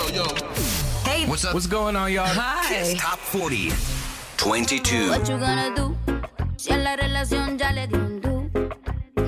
Hey. 0.00 1.26
What's 1.26 1.44
up? 1.44 1.52
What's 1.52 1.66
going 1.66 1.94
on, 1.94 2.10
y'all? 2.10 2.24
Hi. 2.26 2.68
Kiss 2.68 2.94
Top 2.94 3.18
40. 3.18 3.70
22. 4.38 5.10
What 5.10 5.28
you 5.28 5.36
gonna 5.36 5.74
do? 5.76 5.94
Si 6.56 6.72
a 6.72 6.78
la 6.78 6.96
relación 6.96 7.58
ya 7.58 7.70
le 7.72 7.86
di 7.86 7.94
un 7.94 8.20
do. 8.20 8.50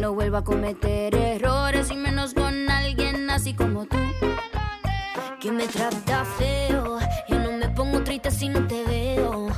No 0.01 0.15
vuelva 0.15 0.39
a 0.39 0.45
cometer 0.45 1.15
errores 1.15 1.91
y 1.91 1.97
menos 1.97 2.33
con 2.33 2.71
alguien 2.71 3.29
así 3.29 3.53
como 3.53 3.85
tú. 3.85 3.99
Que 5.41 5.53
me 5.53 5.69
trata 5.69 6.25
feo. 6.39 6.99
Yo 7.29 7.39
no 7.39 7.53
me 7.53 7.69
pongo 7.69 8.03
triste 8.03 8.31
si 8.31 8.49
no 8.49 8.67
te 8.67 8.83
veo. 8.85 9.49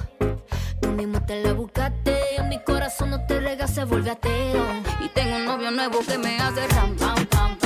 Tú 0.80 0.88
mismo 0.90 1.24
te 1.24 1.44
la 1.44 1.52
buscaste. 1.52 2.36
En 2.38 2.48
mi 2.48 2.58
corazón 2.64 3.10
no 3.10 3.24
te 3.24 3.38
rega, 3.38 3.68
se 3.68 3.84
vuelve 3.84 4.10
ateo. 4.10 4.66
Y 5.00 5.08
tengo 5.10 5.36
un 5.36 5.44
novio 5.44 5.70
nuevo 5.70 6.00
que 6.00 6.18
me 6.18 6.38
hace 6.40 6.66
ram, 6.66 6.96
pam, 6.96 7.26
pam. 7.26 7.63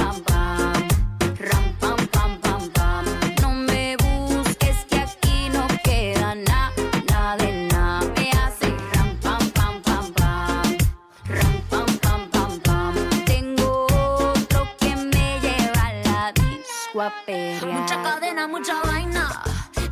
Mucha 17.67 18.03
cadena, 18.03 18.47
mucha 18.47 18.75
vaina, 18.83 19.43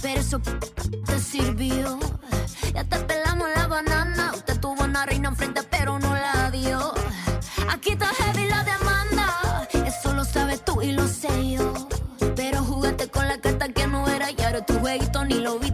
pero 0.03 0.21
eso 0.21 0.39
te 0.41 1.19
sirvió. 1.19 1.99
Ya 2.75 2.85
te 2.85 2.99
pelamos 2.99 3.49
la 3.57 3.67
banana, 3.67 4.33
usted 4.35 4.61
tuvo 4.61 4.85
una 4.85 5.07
reina 5.07 5.29
enfrente 5.31 5.63
pero 5.71 5.99
no 5.99 6.15
la 6.15 6.51
dio. 6.51 6.93
Aquí 7.71 7.93
está 7.93 8.07
heavy 8.07 8.47
la 8.49 8.63
demanda, 8.65 9.69
eso 9.87 10.13
lo 10.13 10.25
sabes 10.25 10.65
tú 10.65 10.83
y 10.83 10.93
lo 10.93 11.09
sé 11.09 11.53
yo. 11.53 11.73
Pero 12.35 12.63
jugaste 12.63 13.09
con 13.09 13.27
la 13.27 13.41
carta 13.41 13.69
que 13.69 13.87
no 13.87 14.07
era 14.09 14.31
y 14.31 14.43
ahora 14.43 14.65
tu 14.65 14.79
jueguito 14.79 15.25
ni 15.25 15.35
lo 15.35 15.59
vi. 15.59 15.66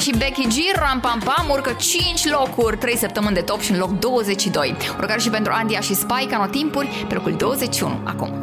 și 0.00 0.14
Becky 0.18 0.46
G, 0.46 0.76
Ram 0.78 1.00
Pam 1.00 1.20
Pam, 1.24 1.48
urcă 1.50 1.76
5 1.78 2.30
locuri, 2.30 2.76
3 2.76 2.96
săptămâni 2.96 3.34
de 3.34 3.40
top 3.40 3.60
și 3.60 3.70
în 3.70 3.78
loc 3.78 3.98
22. 3.98 4.76
Urcare 4.98 5.20
și 5.20 5.30
pentru 5.30 5.52
Andia 5.54 5.80
și 5.80 5.94
Spy, 5.94 6.26
ca 6.30 6.48
timpuri, 6.50 7.04
pe 7.08 7.14
locul 7.14 7.32
21 7.32 8.00
acum. 8.04 8.39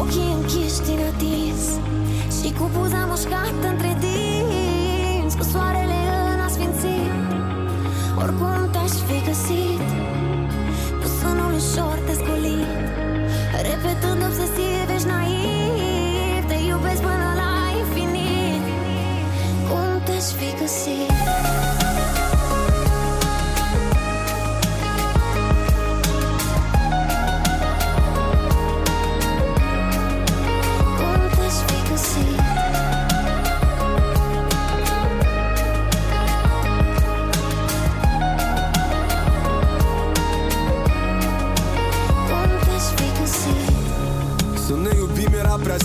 ochii 0.00 0.32
închiși 0.36 0.80
din 0.88 1.00
atins 1.10 1.62
Și 2.36 2.48
cu 2.58 2.64
buza 2.74 3.02
mușcată 3.10 3.66
între 3.72 3.92
dinți 4.04 5.36
Cu 5.36 5.44
soarele 5.52 6.00
în 6.32 6.40
asfințit. 6.46 7.12
Oricum 8.22 8.60
te-aș 8.72 8.94
fi 9.06 9.18
găsit 9.28 9.82
Cu 11.00 11.06
sânul 11.18 11.52
ușor 11.60 11.96
descolit 12.06 12.70
Repetând 13.68 14.20
obsesiv, 14.28 14.86
ești 14.96 15.08
naiv 15.12 16.42
Te 16.50 16.56
iubesc 16.68 17.00
până 17.08 17.30
la 17.40 17.52
infinit. 17.80 18.64
Cum 19.68 19.92
te-aș 20.04 20.26
fi 20.38 20.48
găsit? 20.60 21.19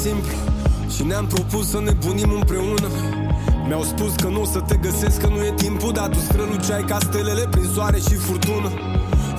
Simplu. 0.06 0.38
Și 0.96 1.04
ne-am 1.04 1.28
propus 1.28 1.70
să 1.70 1.80
ne 1.80 1.94
bunim 2.06 2.32
împreună. 2.32 2.90
Mi-au 3.68 3.84
spus 3.84 4.12
că 4.22 4.28
nu 4.28 4.42
o 4.42 4.46
să 4.46 4.60
te 4.60 4.76
găsesc, 4.76 5.18
că 5.22 5.28
nu 5.28 5.40
e 5.50 5.54
timpul 5.56 5.92
Dar 5.92 6.10
tu 6.10 6.20
străluceai 6.20 6.84
ca 6.92 6.98
stelele 7.00 7.48
prin 7.52 7.68
soare 7.74 8.00
și 8.08 8.16
furtună. 8.26 8.70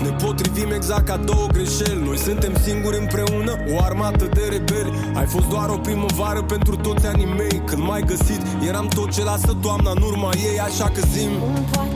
Ne 0.03 0.11
potrivim 0.23 0.71
exact 0.73 1.07
ca 1.07 1.17
două 1.17 1.47
greșeli. 1.47 2.03
Noi 2.05 2.19
suntem 2.19 2.53
singuri 2.65 2.99
împreună, 2.99 3.53
o 3.73 3.83
armată 3.89 4.25
de 4.37 4.43
rebeli. 4.51 4.93
Ai 5.15 5.27
fost 5.27 5.49
doar 5.49 5.69
o 5.69 5.79
primăvară 5.79 6.43
pentru 6.43 6.77
toți 6.77 7.07
anii 7.07 7.35
mei. 7.39 7.63
Când 7.67 7.83
m-ai 7.83 8.03
găsit, 8.03 8.41
eram 8.69 8.87
tot 8.87 9.11
ce 9.13 9.23
lasă 9.23 9.57
toamna 9.61 9.91
în 9.91 10.03
urma 10.03 10.31
ei 10.51 10.59
Așa 10.61 10.89
că 10.95 11.01
zim. 11.15 11.31
Cum 11.31 11.65
poate 11.73 11.96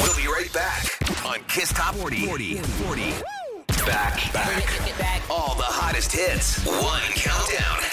We'll 0.00 0.16
be 0.16 0.26
right 0.26 0.50
back 0.54 0.86
on 1.26 1.38
Kiss 1.48 1.70
Top 1.70 1.94
40. 1.96 2.24
40. 2.26 2.54
40. 2.56 3.02
Back, 3.84 4.32
back. 4.32 5.22
All 5.28 5.54
the 5.54 5.64
hottest 5.64 6.12
hits. 6.12 6.64
One. 6.64 7.27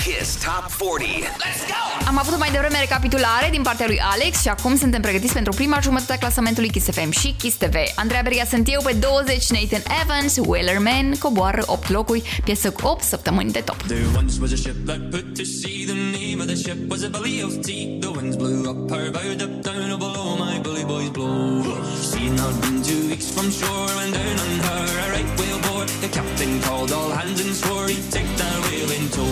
Kiss 0.06 0.38
Top 0.46 0.70
40. 0.70 1.24
Let's 1.42 1.66
go. 1.68 2.08
Am 2.08 2.18
avut 2.18 2.38
mai 2.38 2.52
devreme 2.52 2.80
recapitulare 2.80 3.48
din 3.52 3.62
partea 3.62 3.86
lui 3.86 4.00
Alex 4.02 4.42
și 4.42 4.48
acum 4.48 4.78
suntem 4.78 5.02
pregătiți 5.02 5.34
pentru 5.34 5.54
prima 5.54 5.80
jumătate 5.82 6.14
a 6.14 6.18
clasamentului 6.18 6.70
Kiss 6.70 6.90
FM 6.90 7.12
și 7.12 7.36
Kiss 7.38 7.56
TV. 7.56 7.76
Andreea 7.96 8.22
Berga 8.22 8.44
sunt 8.50 8.68
eu 8.72 8.82
pe 8.84 8.94
20, 8.94 9.50
Nathan 9.50 9.84
Evans, 10.02 10.38
Wellerman 10.46 11.16
coboară 11.20 11.64
8 11.66 11.90
locuri, 11.90 12.42
piesă 12.44 12.72
cu 12.72 12.88
8 12.88 13.04
săptămâni 13.04 13.52
de 13.52 13.60
top. 13.60 13.82
There 13.82 14.06
once 14.16 14.34
was 14.42 14.52
a 14.52 14.56
ship 14.56 14.86
that 14.86 15.10
put 15.10 15.26
to 15.38 15.44
sea. 15.44 15.86
The 15.86 16.00
name 16.20 16.38
of 16.44 16.48
the 16.48 16.56
ship 16.56 16.90
was 16.92 17.02
a 17.04 17.10
belly 17.10 17.42
of 17.44 17.52
tea. 17.66 17.98
The 18.00 18.10
winds 18.16 18.36
blew 18.36 18.70
up 18.72 18.90
her 18.92 19.10
bow, 19.12 19.30
up 19.46 19.54
down 19.68 19.92
oh, 19.92 19.98
below 20.04 20.30
my 20.46 20.60
bully 20.62 20.86
boys 20.92 21.10
blow. 21.10 21.64
She 22.08 22.22
not 22.40 22.54
been 22.62 22.78
two 22.88 23.02
weeks 23.10 23.28
from 23.34 23.48
shore 23.60 23.90
when 23.98 24.10
down 24.18 24.38
on 24.46 24.54
her 24.66 24.84
a 25.04 25.06
right 25.14 25.30
whale 25.40 25.60
bore. 25.64 25.65
The 26.06 26.12
captain 26.12 26.62
called 26.62 26.92
all 26.92 27.10
hands 27.10 27.42
and 27.44 27.56
swore 27.56 27.88
he'd 27.88 28.12
take 28.12 28.28
that 28.38 28.58
whale 28.66 28.92
in 28.92 29.10
tow. 29.10 29.26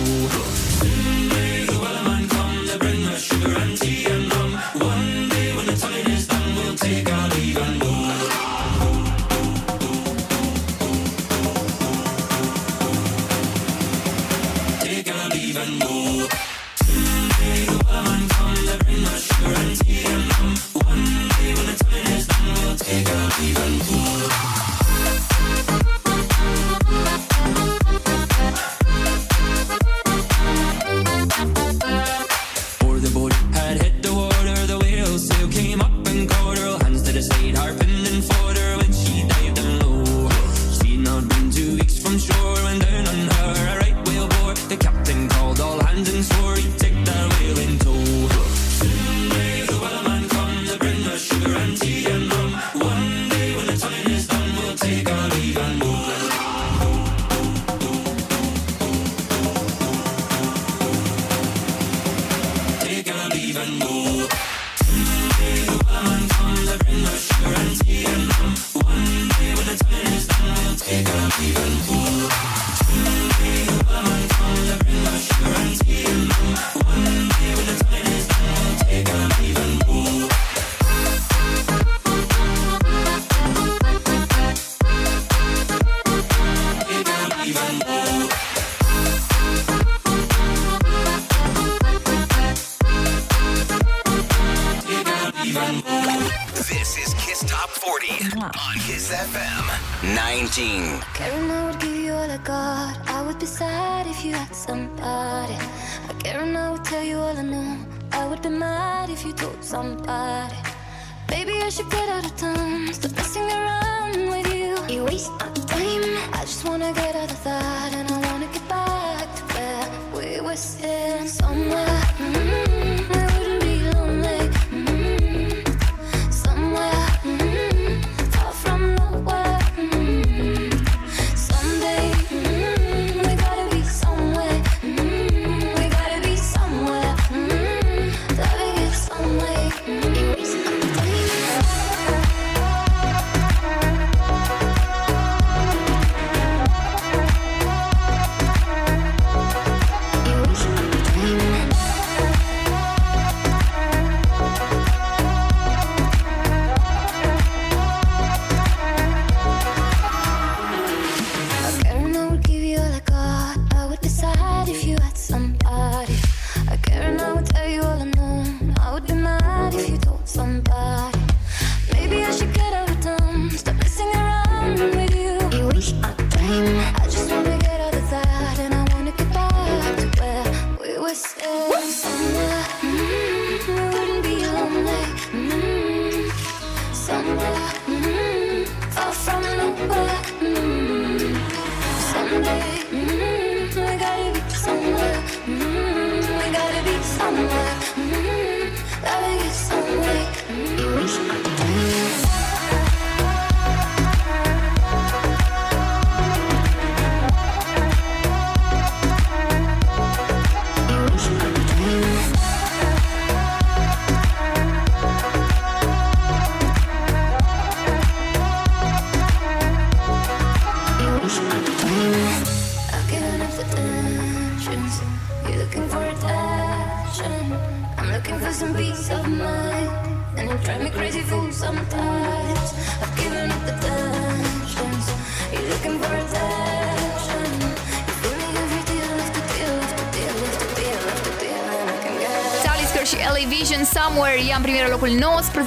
Soon 0.82 1.30
may 1.30 1.66
the 1.66 1.74
wellerman 1.74 2.28
come 2.28 2.68
to 2.68 2.80
bring 2.80 3.04
us 3.14 3.22
sugar 3.22 3.56
and 3.60 3.78
tea 3.78 4.08
and 4.08 4.23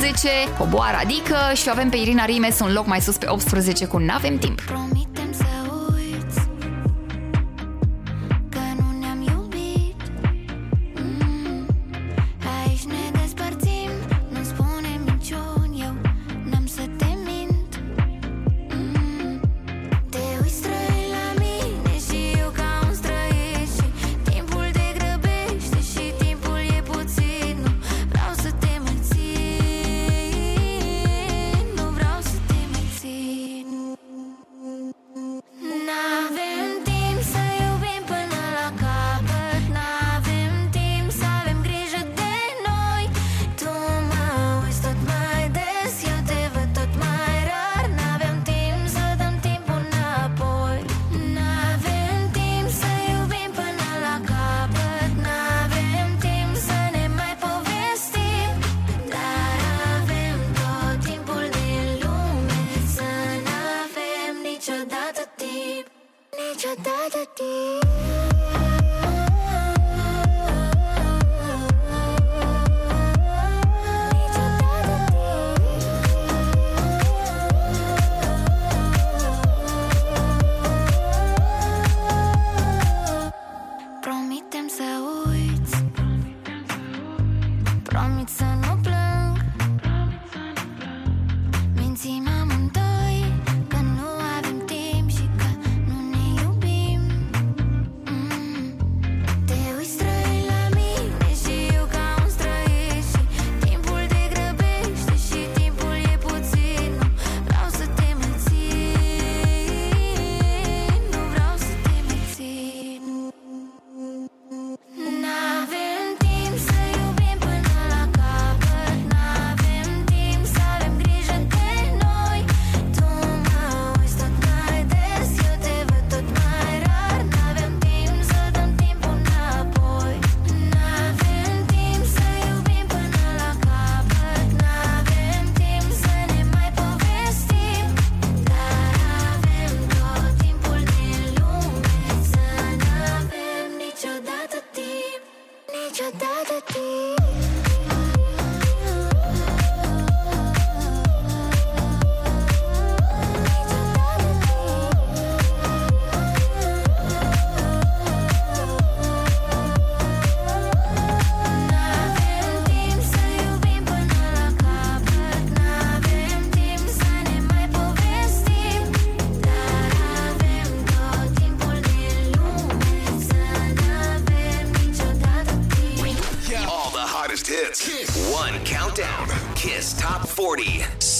19, 0.07 0.59
coboară 0.59 0.97
adică 1.01 1.37
și 1.55 1.69
o 1.69 1.71
avem 1.71 1.89
pe 1.89 1.97
Irina 1.97 2.25
Rimes 2.25 2.61
un 2.61 2.73
loc 2.73 2.87
mai 2.87 3.01
sus 3.01 3.17
pe 3.17 3.27
18 3.29 3.87
cu 3.87 3.99
N-avem 3.99 4.39
timp. 4.39 4.61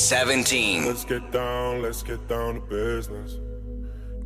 17. 0.07 0.87
Let's 0.87 1.05
get 1.05 1.33
down, 1.33 1.83
let's 1.83 2.03
get 2.03 2.29
down 2.29 2.55
to 2.55 2.61
business. 2.61 3.39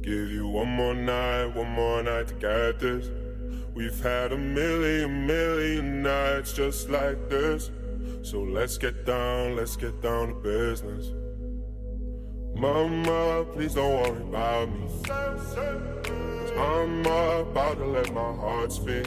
Give 0.02 0.30
you 0.30 0.46
one 0.46 0.68
more 0.68 0.94
night, 0.94 1.46
one 1.46 1.70
more 1.70 2.02
night 2.02 2.28
to 2.28 2.34
get 2.34 2.78
this. 2.80 3.08
We've 3.74 3.98
had 4.02 4.32
a 4.32 4.36
million, 4.36 5.26
million 5.26 6.02
nights 6.02 6.52
just 6.52 6.90
like 6.90 7.30
this. 7.30 7.70
So 8.22 8.42
let's 8.42 8.78
get 8.78 9.06
down, 9.06 9.56
let's 9.56 9.76
get 9.76 10.00
down 10.02 10.28
to 10.28 10.34
business. 10.34 11.12
Mama, 12.54 13.46
please 13.52 13.74
don't 13.74 14.02
worry 14.02 14.22
about 14.22 14.68
me. 14.70 14.86
Cause 15.04 16.50
I'm 16.58 17.00
about 17.00 17.78
to 17.78 17.84
let 17.86 18.12
my 18.12 18.34
heart 18.34 18.72
speak. 18.72 19.06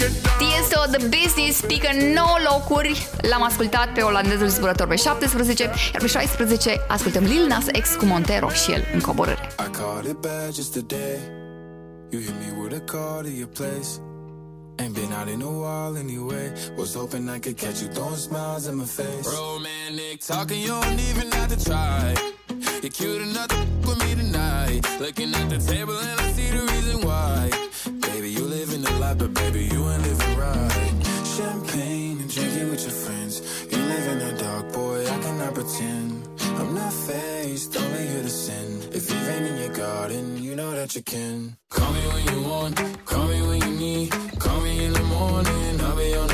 Let's 0.00 0.14
get 0.14 0.22
down. 0.24 0.38
Tiesto 0.38 0.98
The 0.98 1.06
Business 1.18 1.60
pică 1.60 1.88
9 2.14 2.26
locuri. 2.50 3.08
L-am 3.22 3.42
ascultat 3.42 3.92
pe 3.92 4.00
olandezul 4.00 4.48
zburător 4.48 4.86
pe 4.86 4.96
17, 4.96 5.62
iar 5.64 6.00
pe 6.02 6.06
16 6.06 6.80
ascultăm 6.88 7.24
Lil 7.24 7.46
Nas 7.46 7.64
X 7.80 7.94
cu 7.94 8.04
Montero 8.04 8.48
și 8.48 8.72
el 8.72 8.84
în 8.94 9.00
coborâre. 9.00 9.48
I 9.66 9.70
caught 9.70 10.04
it 10.06 10.16
bad 10.20 10.54
just 10.54 10.72
today. 10.72 11.18
You 12.10 12.22
hit 12.22 12.34
me 12.42 12.62
with 12.62 12.74
a 12.74 12.92
call 12.92 13.22
to 13.22 13.28
your 13.28 13.48
place. 13.60 13.90
Ain't 14.82 14.94
been 14.94 15.12
out 15.18 15.28
in 15.28 15.42
a 15.42 15.52
while 15.62 15.94
anyway. 16.04 16.46
Was 16.76 16.94
hoping 16.94 17.28
I 17.36 17.38
could 17.38 17.58
catch 17.64 17.78
you 17.82 17.88
throwing 17.96 18.16
smiles 18.28 18.64
in 18.66 18.74
my 18.76 18.88
face. 19.00 19.26
Romantic 19.38 20.18
talking, 20.30 20.60
you 20.66 20.74
don't 20.82 21.00
even 21.10 21.26
have 21.38 21.48
to 21.54 21.58
try. 21.68 22.14
You're 22.82 22.94
cute 22.98 23.22
enough 23.28 23.48
to 23.48 23.56
f- 23.56 23.86
with 23.86 23.98
me 24.04 24.10
tonight. 24.22 24.80
Looking 25.04 25.30
at 25.40 25.46
the 25.54 25.58
table 25.72 25.98
and 26.08 26.18
I 26.24 26.26
see 26.36 26.50
the 26.56 26.62
reason 26.72 26.96
why. 27.08 27.38
Living 28.80 28.94
the 28.94 29.00
life, 29.00 29.18
but 29.18 29.34
baby, 29.34 29.64
you 29.64 29.90
ain't 29.90 30.02
living 30.02 30.36
right. 30.38 30.92
Champagne 31.36 32.20
and 32.20 32.30
drinking 32.32 32.70
with 32.70 32.82
your 32.82 32.96
friends. 33.04 33.42
You 33.70 33.78
live 33.78 34.06
in 34.08 34.18
the 34.18 34.42
dark, 34.42 34.72
boy, 34.72 35.02
I 35.02 35.18
cannot 35.20 35.54
pretend. 35.54 36.28
I'm 36.58 36.74
not 36.74 36.92
faced, 36.92 37.76
only 37.76 38.06
here 38.06 38.22
to 38.22 38.30
sin. 38.30 38.82
If 38.92 39.10
you've 39.10 39.28
in 39.28 39.56
your 39.58 39.74
garden, 39.74 40.42
you 40.42 40.56
know 40.56 40.70
that 40.70 40.94
you 40.94 41.02
can. 41.02 41.56
Call 41.68 41.92
me 41.92 42.00
when 42.00 42.24
you 42.34 42.48
want, 42.48 43.04
call 43.04 43.26
me 43.28 43.42
when 43.42 43.60
you 43.60 43.76
need. 43.78 44.10
Call 44.38 44.60
me 44.62 44.84
in 44.86 44.92
the 44.92 45.02
morning, 45.02 45.80
I'll 45.82 45.96
be 45.96 46.14
on 46.14 46.29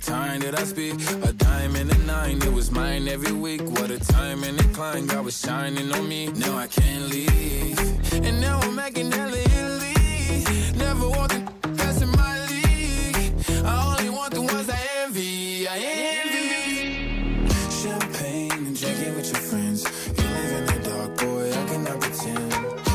time 0.00 0.40
that 0.40 0.58
I 0.58 0.64
speak. 0.64 0.94
A 1.22 1.32
dime 1.32 1.76
and 1.76 1.90
a 1.90 1.98
nine, 1.98 2.42
it 2.42 2.52
was 2.52 2.70
mine 2.70 3.06
every 3.08 3.32
week. 3.32 3.62
What 3.62 3.90
a 3.90 3.98
time 3.98 4.42
and 4.44 4.58
climb, 4.74 5.06
God 5.06 5.24
was 5.24 5.38
shining 5.38 5.92
on 5.92 6.08
me. 6.08 6.28
Now 6.28 6.56
I 6.56 6.66
can't 6.66 7.08
leave. 7.08 7.78
And 8.24 8.40
now 8.40 8.60
I'm 8.60 8.74
making 8.74 9.12
hella 9.12 9.36
Italy. 9.36 10.44
Never 10.76 11.08
want 11.08 11.32
the 11.32 11.40
that's 11.78 12.00
in 12.00 12.10
my 12.10 12.34
league. 12.46 13.34
I 13.64 13.74
only 13.90 14.10
want 14.10 14.32
the 14.34 14.42
ones 14.42 14.68
I 14.70 14.80
envy. 15.02 15.68
I 15.68 15.76
envy. 16.18 17.48
Champagne 17.82 18.52
and 18.52 18.76
drinking 18.80 19.14
with 19.16 19.28
your 19.32 19.42
friends. 19.50 19.84
You 20.16 20.24
live 20.36 20.52
in 20.58 20.64
the 20.66 20.88
dark, 20.88 21.18
boy, 21.18 21.50
I 21.50 21.62
cannot 21.68 22.00
pretend. 22.00 22.54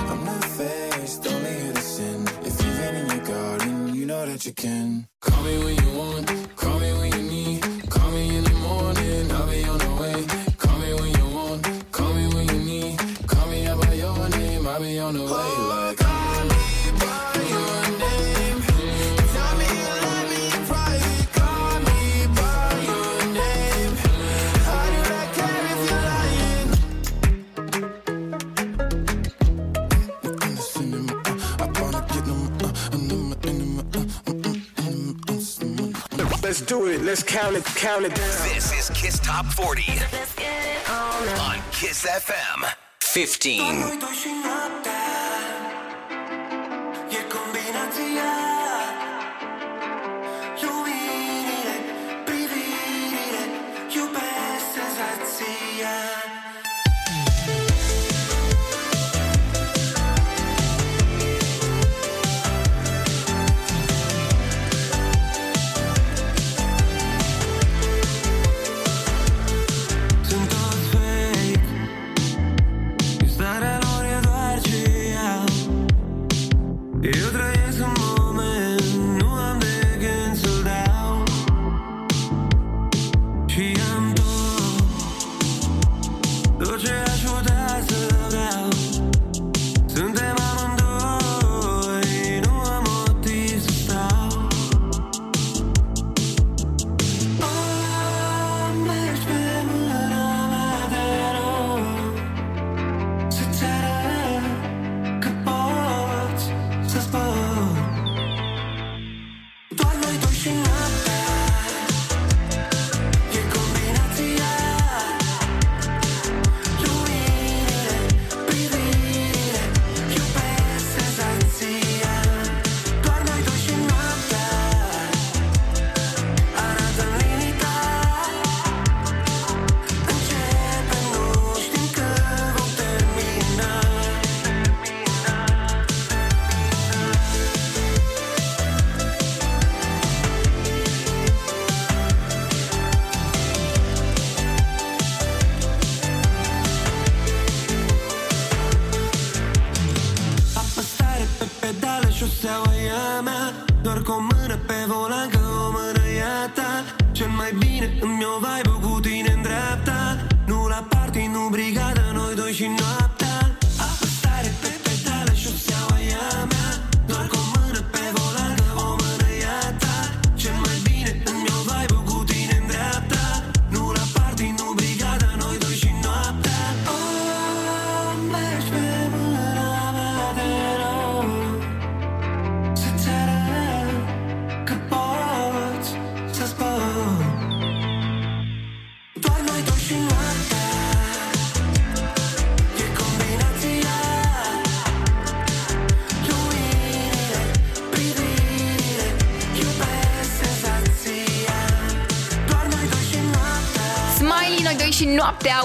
I'm 0.09 0.25
not 0.25 0.43
faced, 0.43 1.27
only 1.27 1.53
here 1.61 1.73
to 1.73 1.81
sin. 1.81 2.27
If 2.49 2.63
you've 2.63 2.79
rain 2.79 2.95
in 2.95 3.07
your 3.15 3.25
garden, 3.25 3.95
you 3.95 4.05
know 4.05 4.25
that 4.25 4.45
you 4.45 4.53
can. 4.53 5.07
Let's 37.15 37.23
count 37.23 37.55
it. 37.55 37.63
Count 37.63 38.03
it 38.03 38.13
down. 38.13 38.27
This 38.27 38.73
is 38.73 38.89
Kiss 38.89 39.19
Top 39.19 39.45
40 39.45 39.83
on 41.39 41.61
Kiss 41.71 42.05
FM 42.05 42.69
15. 42.99 44.01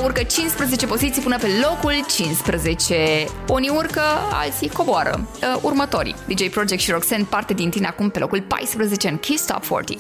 urcă 0.05 0.23
15 0.23 0.87
poziții 0.87 1.23
până 1.23 1.39
pe 1.39 1.47
locul 1.63 2.05
15. 2.09 3.27
Unii 3.49 3.69
urcă, 3.69 4.03
alții 4.33 4.69
coboară. 4.69 5.29
Uh, 5.33 5.61
următorii, 5.63 6.15
DJ 6.27 6.49
Project 6.49 6.83
și 6.83 6.91
Roxanne, 6.91 7.27
parte 7.31 7.55
din 7.55 7.71
tine 7.71 7.87
acum 7.87 8.11
pe 8.11 8.19
locul 8.19 8.43
14 8.43 9.09
în 9.09 9.17
Kiss 9.17 9.47
Top 9.47 9.67
40. 9.67 9.99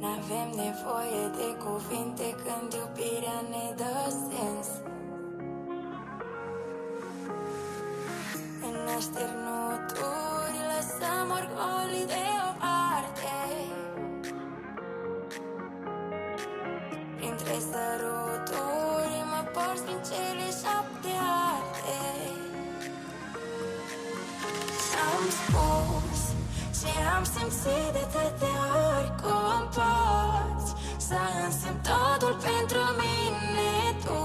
N-avem 0.00 0.48
nevoie 0.64 1.22
de 1.38 1.48
cuvinte 1.64 2.34
când 2.44 2.72
iubirea 2.72 3.40
ne 3.50 3.74
dă 3.76 4.12
sens 4.30 4.66
am 27.48 27.54
zis 27.54 27.92
de 27.92 28.02
atâtea 28.08 28.60
ori 28.94 29.12
cum 29.22 29.60
poți 29.76 30.70
Să 31.08 31.18
însemn 31.44 31.80
totul 31.88 32.34
pentru 32.48 32.82
mine 33.00 33.72
tu. 34.04 34.22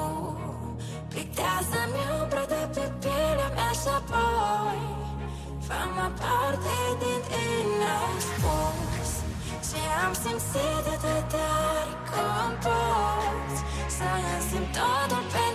Plictează-mi 1.11 2.01
umbra 2.19 2.43
de 2.53 2.61
pe 2.73 2.85
pielea 3.01 3.49
mea 3.57 3.71
și 3.81 3.89
apoi 3.99 4.81
Fă-mă 5.67 6.07
parte 6.21 6.77
din 7.01 7.21
tine, 7.29 7.91
ai 8.03 8.17
spus 8.29 9.09
Și 9.67 9.79
am 10.03 10.13
simțit 10.23 10.79
de 10.85 10.93
atâtea 10.97 11.51
ori 11.77 11.95
cum 12.09 12.51
poți 12.65 13.59
Să 13.97 14.07
însemn 14.33 14.67
totul 14.77 15.23
pentru 15.35 15.52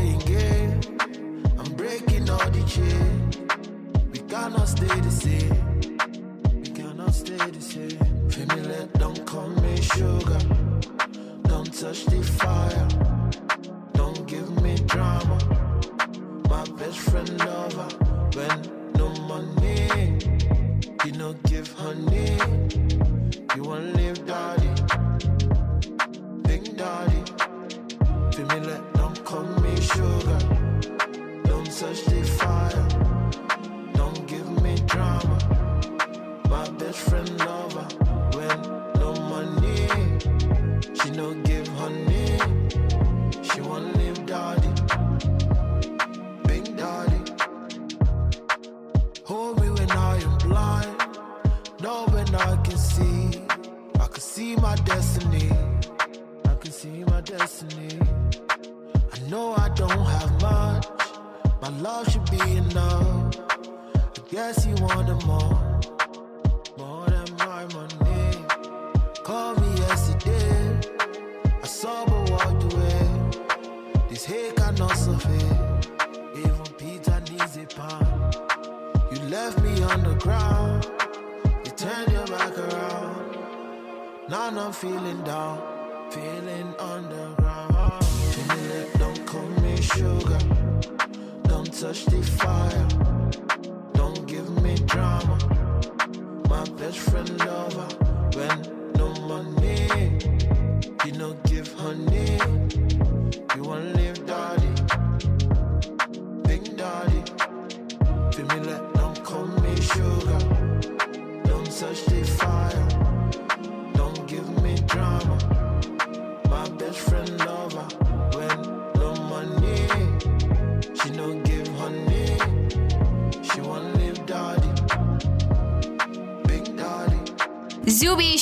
playing 0.00 0.18
game. 0.20 0.80
I'm 1.58 1.72
breaking 1.74 2.30
all 2.30 2.50
the 2.50 2.62
chains. 2.66 3.36
We 4.12 4.18
cannot 4.20 4.68
stay 4.68 5.00
the 5.00 5.10
same. 5.10 5.69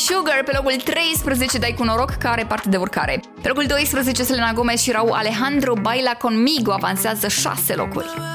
Sugar, 0.08 0.42
pe 0.44 0.52
locul 0.54 0.80
13 0.84 1.58
Dai 1.58 1.74
cu 1.78 1.84
noroc, 1.84 2.10
care 2.10 2.44
parte 2.44 2.68
de 2.68 2.76
urcare. 2.76 3.20
Pe 3.42 3.48
locul 3.48 3.64
12 3.66 4.22
Selena 4.22 4.52
Gomez 4.52 4.80
și 4.80 4.90
Raul 4.90 5.12
Alejandro 5.12 5.74
Baila 5.74 6.12
Conmigo 6.12 6.72
avansează 6.72 7.28
6 7.28 7.74
locuri. 7.74 8.27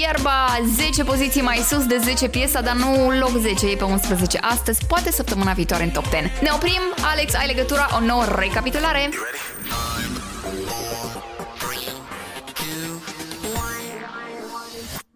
Ierba 0.00 0.58
10 0.76 1.04
poziții 1.04 1.40
mai 1.40 1.64
sus 1.68 1.86
de 1.86 1.98
10 1.98 2.28
piesa, 2.28 2.60
dar 2.60 2.74
nu 2.74 3.10
loc 3.18 3.36
10, 3.40 3.66
e 3.66 3.76
pe 3.76 3.84
11 3.84 4.38
astăzi, 4.38 4.84
poate 4.86 5.12
săptămâna 5.12 5.52
viitoare 5.52 5.82
în 5.82 5.90
top 5.90 6.04
10. 6.04 6.32
Ne 6.42 6.50
oprim, 6.54 6.80
Alex, 7.12 7.34
ai 7.34 7.46
legătura, 7.46 7.88
o 7.96 8.04
nouă 8.04 8.24
recapitulare. 8.24 9.08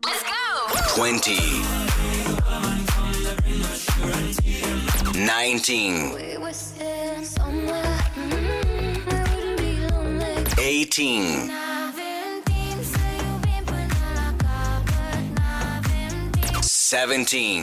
Let's 0.07 0.23
go! 0.31 1.03
20 1.03 1.31
19 5.13 6.13
18 10.77 11.64
17. 16.95 17.61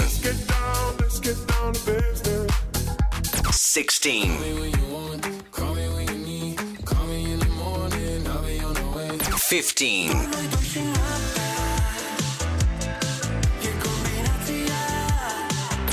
16. 3.49 4.37
15. 9.37 10.09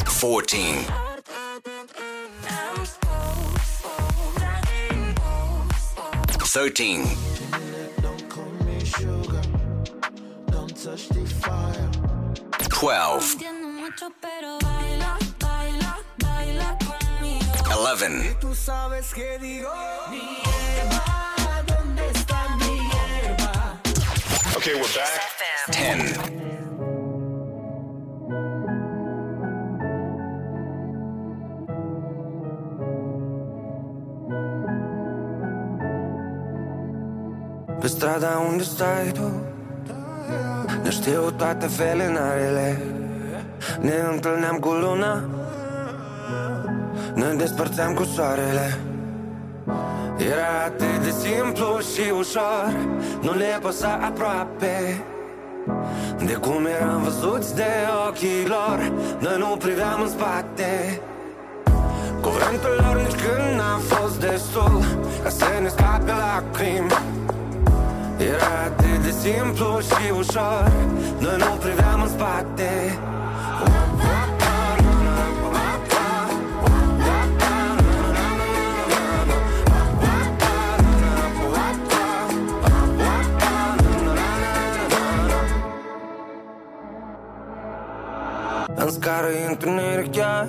14. 0.04 0.84
13. 6.44 7.37
12. 12.78 13.34
11. 17.72 18.36
Okay, 24.56 24.74
we're 24.74 24.94
back. 24.94 25.10
10. 25.72 26.38
Strada 37.88 38.38
onde 38.38 38.64
stai 38.64 39.12
tu 39.12 39.47
Ne 40.82 40.90
știu 40.90 41.30
toate 41.36 41.66
felinarele 41.66 42.82
Ne 43.80 43.94
întâlneam 44.12 44.56
cu 44.56 44.68
luna. 44.68 45.22
Ne 47.14 47.34
despărțeam 47.36 47.94
cu 47.94 48.04
soarele. 48.04 48.78
Era 50.16 50.64
atât 50.66 51.02
de 51.02 51.10
simplu 51.10 51.78
și 51.92 52.10
ușor. 52.18 52.72
Nu 53.20 53.32
le 53.32 53.58
păsa 53.62 53.98
aproape. 54.02 55.02
De 56.24 56.32
cum 56.32 56.66
eram 56.80 57.02
văzuți 57.02 57.54
de 57.54 57.70
ochii 58.08 58.46
lor 58.46 58.92
Noi 59.18 59.36
nu 59.38 59.56
priveam 59.56 60.00
în 60.02 60.08
spate. 60.08 61.00
Cuvântul 62.20 62.84
lor 62.84 62.96
nici 63.02 63.20
când 63.20 63.56
n-a 63.56 63.78
fost 63.78 64.20
destul 64.20 64.82
Ca 65.22 65.28
să 65.28 65.44
ne 65.62 65.68
scape 65.68 66.12
lacrimi 66.12 66.90
era 68.18 68.64
atât 68.64 69.02
de 69.02 69.10
simplu 69.10 69.78
și 69.80 70.12
ușor. 70.18 70.72
Noi 71.18 71.36
nu 71.36 71.56
priveam 71.60 72.02
în 72.02 72.08
spate. 72.08 72.98
În 88.74 88.90
scară 88.90 89.26
e 89.26 89.48
întuneric 89.48 90.12
chiar 90.12 90.48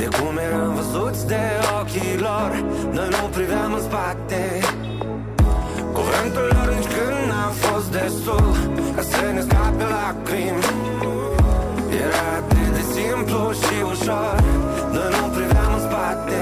De 0.00 0.08
cum 0.18 0.36
eram 0.36 0.74
văzuți 0.74 1.26
de 1.26 1.40
ochii 1.80 2.16
lor 2.18 2.50
Noi 2.92 3.08
nu 3.08 3.28
priveam 3.36 3.72
în 3.72 3.82
spate 3.82 4.60
Cuvântul 5.92 6.48
lor 6.54 6.68
nici 6.76 6.90
când 6.94 7.18
n-a 7.30 7.48
fost 7.48 7.90
destul 7.90 8.56
Ca 8.94 9.02
să 9.02 9.30
ne 9.34 9.40
scape 9.40 9.84
lacrimi 9.94 10.64
Era 12.04 12.24
atât 12.40 12.70
de 12.76 12.82
simplu 12.94 13.52
și 13.62 13.76
ușor 13.92 14.34
Noi 14.92 15.08
nu 15.18 15.26
priveam 15.36 15.72
în 15.74 15.80
spate 15.88 16.40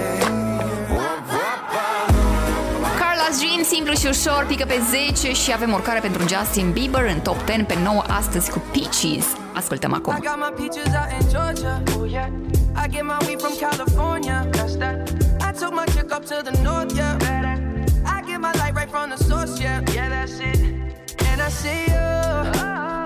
Carla's 3.00 3.36
Dream, 3.40 3.62
simplu 3.62 3.92
și 3.92 4.06
ușor, 4.06 4.44
pică 4.48 4.64
pe 4.64 4.80
10 5.12 5.32
și 5.32 5.52
avem 5.52 5.72
urcare 5.72 6.00
pentru 6.00 6.22
Justin 6.28 6.70
Bieber 6.70 7.04
în 7.14 7.20
top 7.20 7.38
10 7.46 7.62
pe 7.62 7.76
9 7.84 8.02
astăzi 8.18 8.50
cu 8.50 8.62
Peaches. 8.72 9.26
Ascultăm 9.54 9.90
I 9.90 9.94
acum. 9.94 10.12
got 10.12 10.38
my 10.44 10.52
peaches 10.58 10.92
out 11.00 11.10
in 11.20 11.28
Georgia. 11.34 11.82
Oh 12.00 12.10
yeah. 12.10 12.57
I 12.78 12.86
get 12.86 13.04
my 13.04 13.18
weed 13.26 13.40
from 13.40 13.56
California. 13.56 14.48
That's 14.52 14.76
that. 14.76 14.96
I 15.42 15.52
took 15.52 15.74
my 15.74 15.84
chick 15.86 16.12
up 16.12 16.24
to 16.26 16.42
the 16.44 16.52
north, 16.62 16.96
yeah. 16.96 17.18
I 18.06 18.22
get 18.22 18.40
my 18.40 18.52
light 18.52 18.74
right 18.74 18.88
from 18.88 19.10
the 19.10 19.16
source, 19.16 19.60
yeah. 19.60 19.82
Yeah, 19.92 20.08
that's 20.08 20.38
it. 20.38 20.60
And 21.26 21.42
I 21.42 21.48
see 21.48 21.82
you. 21.82 22.08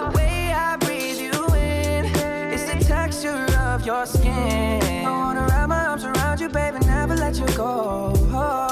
The 0.04 0.12
way 0.14 0.52
I 0.52 0.76
breathe 0.76 1.18
you 1.18 1.32
in. 1.54 2.04
It's 2.52 2.64
the 2.70 2.84
texture 2.84 3.46
of 3.60 3.86
your 3.86 4.04
skin. 4.04 5.06
I 5.06 5.10
wanna 5.10 5.46
wrap 5.46 5.68
my 5.70 5.86
arms 5.86 6.04
around 6.04 6.40
you, 6.40 6.50
baby, 6.50 6.78
never 6.86 7.16
let 7.16 7.38
you 7.38 7.46
go. 7.56 8.71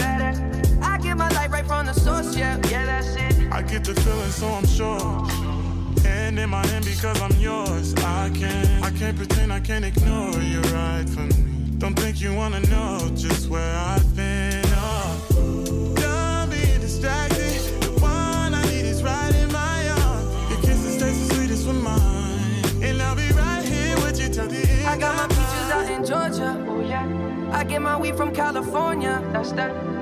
I 1.81 1.93
get 1.93 1.93
my 1.93 2.03
light 2.03 2.05
right 2.05 2.13
from 2.13 2.13
the 2.13 2.23
source. 2.23 2.37
Yeah, 2.37 2.59
yeah, 2.69 2.85
that's 2.85 3.15
it. 3.15 3.51
I 3.51 3.61
get 3.61 3.83
the 3.83 3.95
feeling, 4.01 4.29
so 4.29 4.47
I'm 4.47 4.67
sure. 4.67 5.27
Hand 6.03 6.39
in 6.39 6.49
my 6.49 6.65
hand 6.67 6.85
because 6.85 7.19
I'm 7.21 7.39
yours. 7.39 7.95
I 7.95 8.29
can't, 8.33 8.83
I 8.83 8.91
can't 8.91 9.17
pretend, 9.17 9.51
I 9.51 9.59
can't 9.59 9.85
ignore 9.85 10.39
you 10.41 10.61
right 10.73 11.09
from 11.09 11.29
me. 11.29 11.77
Don't 11.77 11.95
think 11.97 12.21
you 12.21 12.33
wanna 12.35 12.59
know 12.61 13.09
just 13.15 13.49
where 13.49 13.75
I've 13.75 14.15
been. 14.15 14.63
Oh. 14.67 15.93
Done 15.95 16.49
being 16.49 16.79
distracted. 16.79 17.59
The 17.81 17.91
one 17.99 18.53
I 18.53 18.63
need 18.65 18.85
is 18.85 19.01
right 19.01 19.35
in 19.35 19.51
my 19.51 19.89
arms. 19.89 20.51
Your 20.51 20.61
kisses 20.61 20.97
taste 21.01 21.29
the 21.29 21.35
sweetest 21.35 21.67
with 21.67 21.81
mine, 21.81 22.83
and 22.83 23.01
I'll 23.01 23.15
be 23.15 23.31
right 23.33 23.63
here 23.65 23.95
with 23.97 24.19
you 24.19 24.29
till 24.29 24.47
the 24.47 24.69
end. 24.69 24.87
I 24.87 24.97
got 24.97 25.15
my 25.17 25.27
peaches 25.27 25.71
out 25.71 25.89
in 25.89 26.05
Georgia. 26.05 26.63
Oh 26.69 26.81
yeah. 26.81 27.07
I 27.51 27.63
get 27.63 27.81
my 27.81 27.97
weed 27.97 28.15
from 28.15 28.33
California. 28.33 29.21
That's 29.33 29.51
that. 29.53 30.00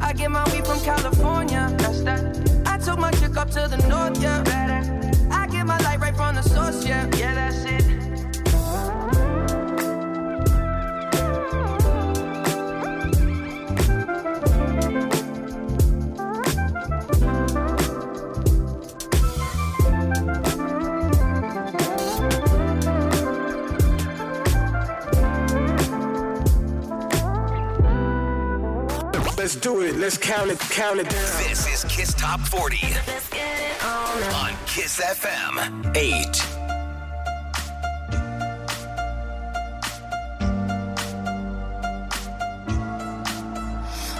I 0.00 0.12
get 0.12 0.30
my 0.30 0.44
weed 0.52 0.66
from 0.66 0.80
California. 0.80 1.74
That's 1.78 2.02
that. 2.02 2.62
I 2.66 2.78
took 2.78 2.98
my 2.98 3.10
chick 3.12 3.36
up 3.36 3.50
to 3.50 3.68
the 3.68 3.76
north, 3.88 4.20
yeah. 4.22 4.42
Better. 4.42 4.80
I 5.30 5.46
get 5.46 5.66
my 5.66 5.78
light 5.78 6.00
right 6.00 6.16
from 6.16 6.34
the 6.34 6.42
source, 6.42 6.84
yeah. 6.86 7.08
Yeah, 7.16 7.34
that's 7.34 7.64
it. 7.64 7.89
Let's 29.40 29.56
do 29.56 29.80
it. 29.80 29.96
Let's 29.96 30.18
count 30.18 30.50
it. 30.50 30.58
Count 30.58 31.00
it 31.00 31.08
down. 31.08 31.48
This 31.48 31.66
is 31.66 31.84
Kiss 31.84 32.12
Top 32.12 32.40
40 32.40 32.76
on 34.34 34.52
Kiss 34.66 35.00
FM 35.00 35.96
8. 35.96 36.26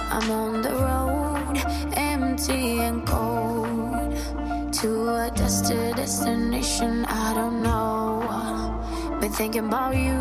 I'm 0.09 0.31
on 0.31 0.63
the 0.63 0.73
road, 0.73 1.61
empty 1.95 2.79
and 2.79 3.05
cold, 3.05 4.73
to 4.73 5.07
a 5.07 5.31
destined 5.35 5.97
destination 5.97 7.05
I 7.05 7.35
don't 7.35 7.61
know. 7.61 9.19
Been 9.21 9.31
thinking 9.31 9.67
about 9.67 9.95
you 9.95 10.19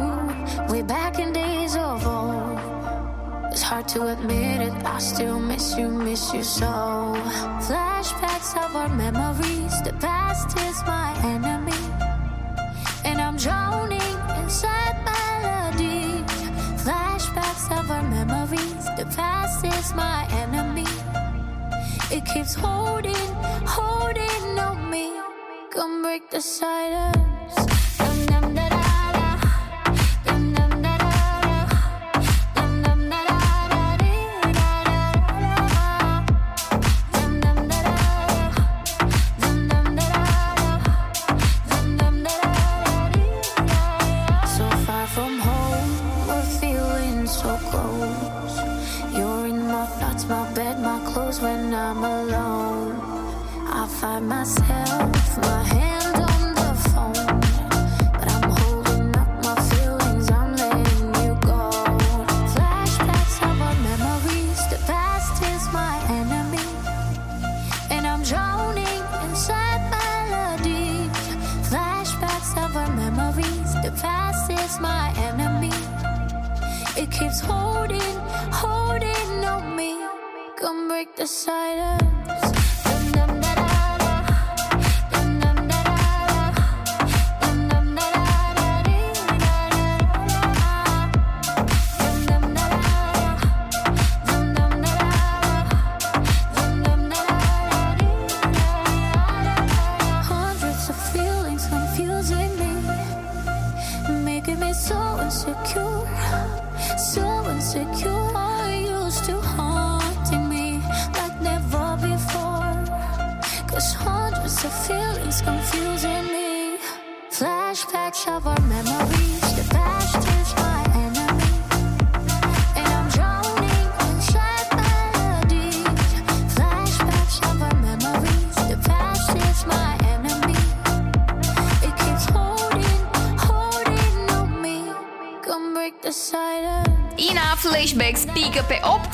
way 0.71 0.83
back 0.83 1.19
in 1.19 1.33
days 1.33 1.75
of 1.75 2.07
old. 2.07 2.40
Hard 3.71 3.87
to 3.87 4.09
admit 4.09 4.63
it, 4.63 4.73
I 4.85 4.99
still 4.99 5.39
miss 5.39 5.79
you, 5.79 5.89
miss 5.89 6.35
you 6.35 6.43
so. 6.43 7.15
Flashbacks 7.63 8.57
of 8.57 8.75
our 8.75 8.89
memories, 8.89 9.81
the 9.83 9.93
past 10.01 10.59
is 10.59 10.83
my 10.89 11.15
enemy, 11.23 11.79
and 13.05 13.21
I'm 13.21 13.37
drowning 13.37 14.17
inside 14.43 14.97
melody. 15.07 16.25
Flashbacks 16.83 17.71
of 17.79 17.89
our 17.93 18.03
memories, 18.03 18.85
the 18.99 19.07
past 19.15 19.65
is 19.65 19.95
my 19.95 20.27
enemy. 20.43 20.91
It 22.11 22.25
keeps 22.27 22.55
holding, 22.57 23.15
holding 23.65 24.59
on 24.59 24.91
me. 24.91 25.13
Come 25.71 26.03
break 26.03 26.29
the 26.29 26.41
silence. 26.41 27.30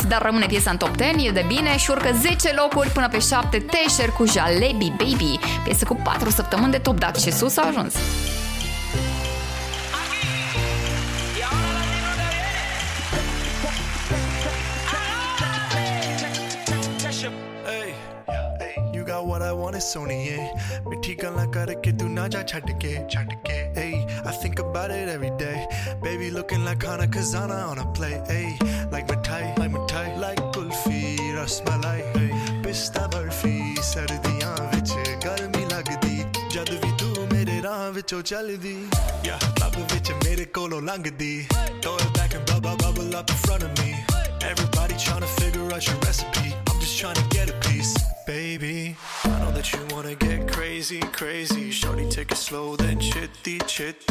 dar 0.08 0.22
rămâne 0.22 0.46
piesa 0.46 0.72
în 0.72 0.78
top 0.78 0.96
10, 0.98 1.28
e 1.28 1.32
de 1.32 1.46
bine 1.48 1.78
și 1.78 1.92
urcă 1.92 2.12
10 2.22 2.54
locuri 2.54 2.90
până 2.90 3.08
pe 3.08 3.20
7 3.20 3.58
Tesher 3.58 4.10
cu 4.10 4.26
Jalebi 4.26 4.94
Baby, 4.98 5.40
piesă 5.64 5.86
cu 5.86 5.96
4 6.04 6.30
săptămâni 6.30 6.72
de 6.72 6.78
top 6.78 7.00
dat 7.00 7.16
și 7.20 7.32
sus 7.32 7.58
a 7.58 7.68
ajuns. 7.68 7.94
Hey, 18.60 18.76
you 18.94 19.04
got 19.06 19.26
what 19.26 19.42
I 19.42 19.52
want 19.52 19.76
है 19.76 19.82
सोनिए 19.82 20.38
मिठी 20.90 21.14
गल्ला 21.22 21.46
करके 21.56 21.92
तू 22.00 22.08
ना 22.08 22.28
जा 22.34 22.42
छट 22.52 22.70
के 22.82 22.92
छट 23.14 23.34
के 23.48 23.58
hey 23.78 23.94
I 24.30 24.32
think 24.42 24.60
about 24.64 24.92
it 24.98 25.08
every 25.16 25.32
day 25.44 25.60
baby 26.06 26.28
looking 26.38 26.64
like 26.70 26.84
Hana 26.84 27.08
Kazana 27.16 27.60
on 27.72 27.78
a 27.80 27.88
play 27.98 28.16
ਵਿੱਚੋਂ 38.06 38.22
ਚੱਲਦੀ 38.22 38.76
yeah 39.26 39.44
ਲੱਭ 39.60 39.76
ਵਿੱਚ 39.94 40.12
ਮੇਰੇ 40.24 40.46
ਕੋਲੋਂ 40.46 40.82
ਲੰਘਦੀ 40.82 41.48
throw 41.82 41.96
it 42.04 42.12
back 42.18 42.36
and 42.38 42.46
bubble 42.52 42.78
bubble 42.84 43.16
up 43.20 43.32
in 43.34 43.40
front 43.46 43.66
of 43.68 43.72
me 43.80 43.90
everybody 44.50 44.98
trying 45.06 45.26
to 45.26 45.32
figure 45.40 45.66
out 45.76 45.88
your 45.90 45.98
recipe 46.08 46.48
I'm 46.70 46.80
just 46.84 46.96
trying 47.02 47.20
to 47.22 47.26
get 47.36 47.54
a 47.54 47.58
piece 47.68 47.94
baby 48.28 48.76
I 49.32 49.36
know 49.42 49.52
that 49.58 49.74
you 49.74 49.82
wanna 49.94 50.16
get 50.26 50.48
crazy 50.56 51.02
crazy 51.20 51.66
shorty 51.82 52.08
take 52.18 52.32
it 52.38 52.42
slow 52.48 52.68
then 52.84 53.00
chitty 53.10 53.58
chitty 53.76 54.05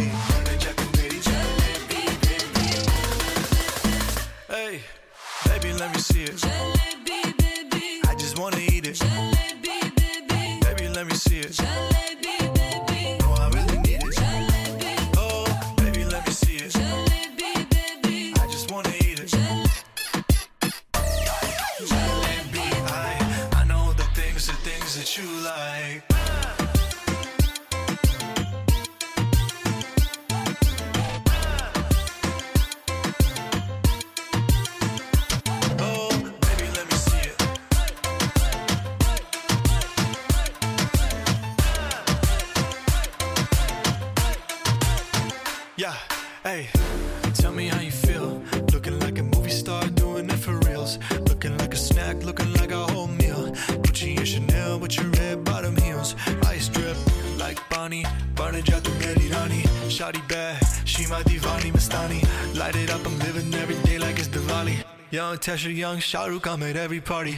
Tasha 65.45 65.69
Young, 65.69 65.97
Shahrukh, 65.97 66.51
I'm 66.51 66.63
at 66.63 66.75
every 66.75 66.99
party. 66.99 67.37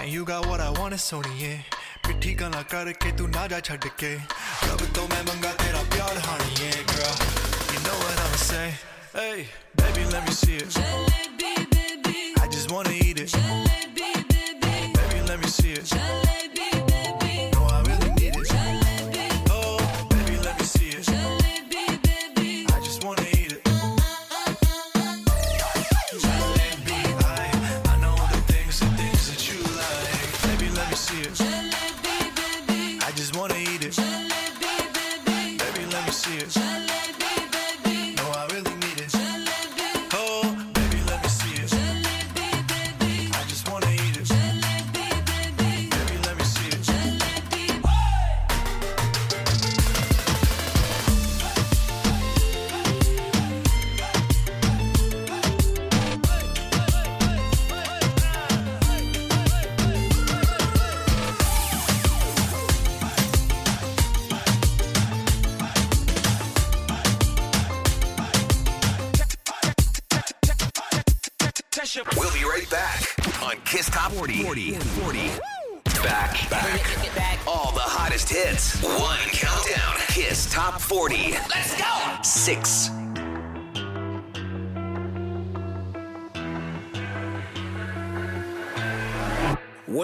And 0.00 0.10
you 0.10 0.24
got 0.24 0.46
what 0.46 0.58
I 0.58 0.70
want, 0.70 0.94
it's 0.94 1.12
Sony, 1.12 1.38
yeah. 1.38 1.58
Pretty 2.02 2.32
gonna 2.32 2.64
cut 2.64 2.88
a 2.88 2.94
kid 2.94 3.18
to 3.18 3.24
Naja 3.24 3.60
Chadike. 3.60 4.16
Love 4.68 4.80
it, 4.80 4.96
man, 4.96 5.24
manga, 5.26 5.52
tera 5.58 5.84
pyar, 5.90 6.16
honey, 6.16 6.64
yeah, 6.64 6.82
girl. 6.88 7.14
You 7.74 7.78
know 7.84 7.96
what 8.04 8.18
I'ma 8.20 8.36
say. 8.36 8.74
Hey, 9.12 9.48
baby, 9.76 10.10
let 10.10 10.26
me 10.26 10.32
see 10.32 10.56
it. 10.56 10.68
Jalebi, 10.68 11.70
baby. 11.70 12.32
I 12.40 12.48
just 12.50 12.72
wanna 12.72 12.88
eat 12.88 13.20
it. 13.20 13.28
Jalebi, 13.28 13.96
baby. 13.96 14.92
Baby, 14.94 15.28
let 15.28 15.38
me 15.38 15.46
see 15.48 15.72
it. 15.72 16.21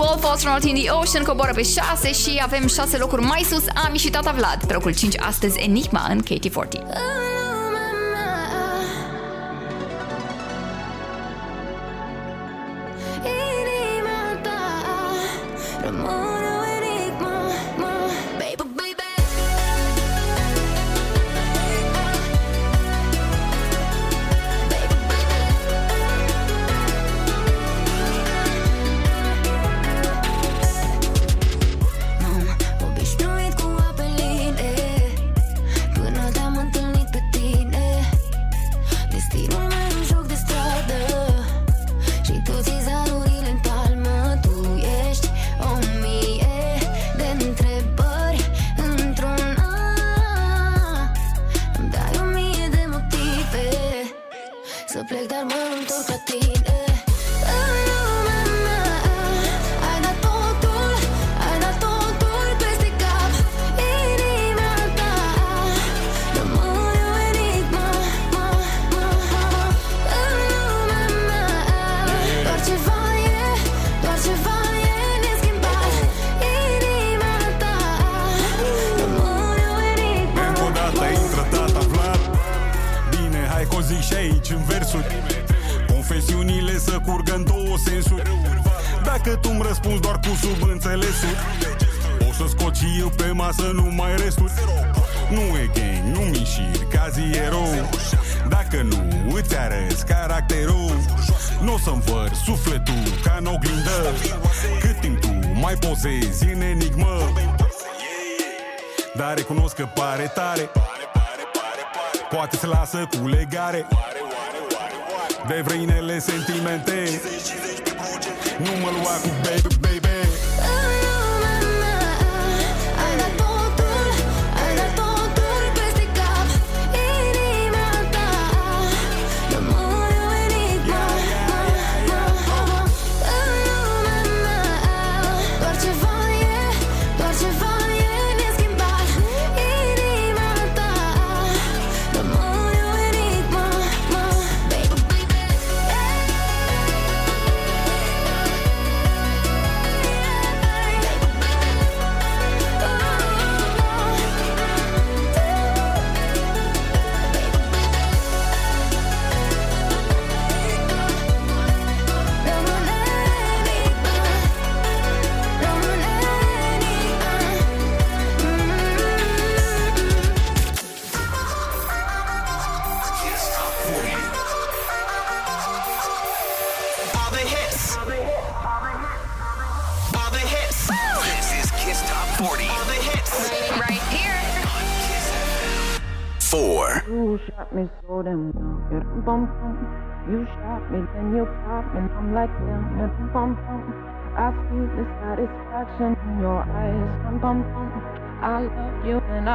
12 0.00 0.20
Falls 0.20 0.44
Not 0.44 0.64
in 0.64 0.74
the 0.74 0.90
Ocean 0.90 1.24
coboară 1.24 1.52
pe 1.54 1.62
6 1.62 2.12
și 2.12 2.40
avem 2.42 2.66
6 2.66 2.96
locuri 2.98 3.22
mai 3.22 3.46
sus 3.50 3.64
Ami 3.86 3.98
și 3.98 4.10
Tata 4.10 4.32
Vlad. 4.32 4.64
Pe 4.66 4.72
locul 4.72 4.94
5 4.94 5.18
astăzi 5.18 5.58
Enigma 5.58 6.06
în 6.08 6.22
KT40. 6.22 7.39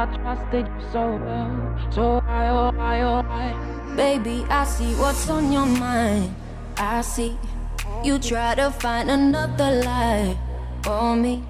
I 0.06 0.16
trusted 0.16 0.66
you 0.66 0.88
so 0.92 1.16
well. 1.16 1.90
So 1.90 2.22
I, 2.26 2.48
oh 2.48 2.72
I, 2.78 3.00
oh 3.02 3.22
I. 3.28 3.94
Baby, 3.96 4.44
I 4.48 4.64
see 4.64 4.94
what's 4.94 5.28
on 5.30 5.50
your 5.52 5.66
mind. 5.66 6.34
I 6.76 7.00
see 7.00 7.38
you 8.04 8.18
try 8.18 8.54
to 8.54 8.70
find 8.70 9.10
another 9.10 9.82
lie 9.82 10.36
for 10.82 11.16
me. 11.16 11.42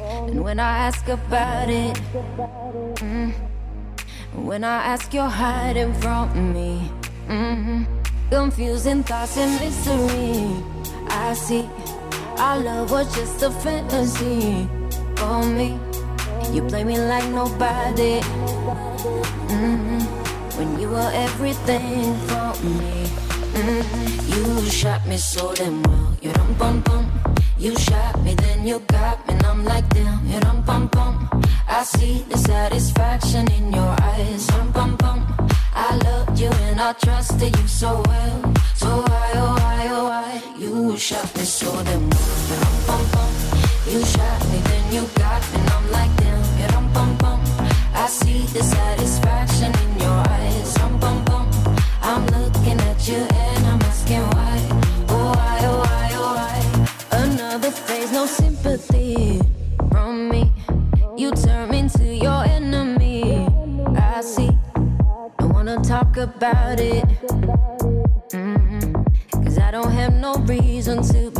And 0.00 0.42
when 0.42 0.58
I 0.58 0.78
ask 0.88 1.08
about 1.08 1.70
it, 1.70 1.94
mm, 2.96 3.32
when 4.34 4.64
I 4.64 4.84
ask, 4.92 5.12
you're 5.14 5.28
hiding 5.28 5.94
from 5.94 6.52
me. 6.52 6.90
mm 7.28 7.86
Confusing 8.30 9.02
thoughts 9.02 9.36
and 9.36 9.60
mystery. 9.60 10.48
I 11.08 11.34
see 11.34 11.68
our 12.38 12.58
love 12.58 12.90
was 12.90 13.14
just 13.14 13.42
a 13.42 13.50
fantasy 13.50 14.66
for 15.16 15.44
me. 15.44 15.91
You 16.50 16.62
play 16.62 16.84
me 16.84 16.98
like 16.98 17.28
nobody. 17.30 18.20
mm 19.48 20.02
When 20.56 20.80
you 20.80 20.88
were 20.90 21.10
everything 21.14 22.14
for 22.28 22.52
me. 22.64 23.06
mm 23.54 23.84
You 24.32 24.70
shot 24.70 25.06
me 25.06 25.16
so 25.16 25.54
damn 25.54 25.82
well. 25.82 26.16
You 26.22 26.32
dum 26.32 26.54
bum 26.54 26.80
bum. 26.80 27.04
You 27.58 27.76
shot 27.78 28.20
me, 28.24 28.34
then 28.34 28.66
you 28.66 28.80
got 28.88 29.26
me, 29.28 29.34
and 29.34 29.46
I'm 29.46 29.64
like 29.64 29.88
damn. 29.94 30.26
You 30.26 30.40
dum 30.40 30.62
bum 30.62 30.88
bum. 30.88 31.28
I 31.68 31.84
see 31.84 32.24
the 32.28 32.36
satisfaction 32.38 33.50
in 33.52 33.72
your 33.72 33.94
eyes. 34.02 34.46
Dum 34.48 34.72
bum 34.72 34.96
bum. 34.96 35.18
I 35.74 35.96
loved 36.04 36.38
you 36.38 36.50
and 36.68 36.80
I 36.80 36.92
trusted 36.94 37.56
you 37.56 37.66
so 37.68 38.02
well. 38.06 38.54
So 38.74 38.88
why, 38.88 39.30
oh 39.34 39.54
why, 39.62 39.88
oh 39.90 40.04
why? 40.10 40.42
You 40.58 40.96
shot 40.98 41.34
me 41.36 41.44
so 41.44 41.70
damn 41.84 42.10
well. 42.10 42.38
You 42.50 42.56
dum 42.62 42.76
bum 42.86 43.02
bum. 43.12 43.30
You 43.92 44.04
shot 44.04 44.40
me, 44.50 44.58
then 44.68 44.84
you 44.94 45.02
got 45.16 45.42
me, 45.52 45.60
about 66.22 66.80
it. 66.80 67.04
Mm-hmm. 68.30 69.42
Cause 69.42 69.58
I 69.58 69.70
don't 69.70 69.90
have 69.90 70.14
no 70.14 70.34
reason 70.34 71.02
to 71.02 71.31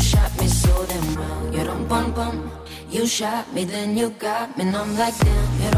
shot 0.00 0.30
me, 0.40 0.46
so 0.46 0.84
then 0.84 1.52
you 1.52 1.64
dumb 1.64 1.86
bum 1.88 2.12
bum 2.12 2.50
You 2.90 3.06
shot 3.06 3.52
me 3.52 3.64
then 3.64 3.96
you 3.96 4.10
got 4.10 4.56
me, 4.56 4.64
and 4.66 4.76
I'm 4.76 4.96
like 4.96 5.18
damn. 5.18 5.62
You. 5.62 5.74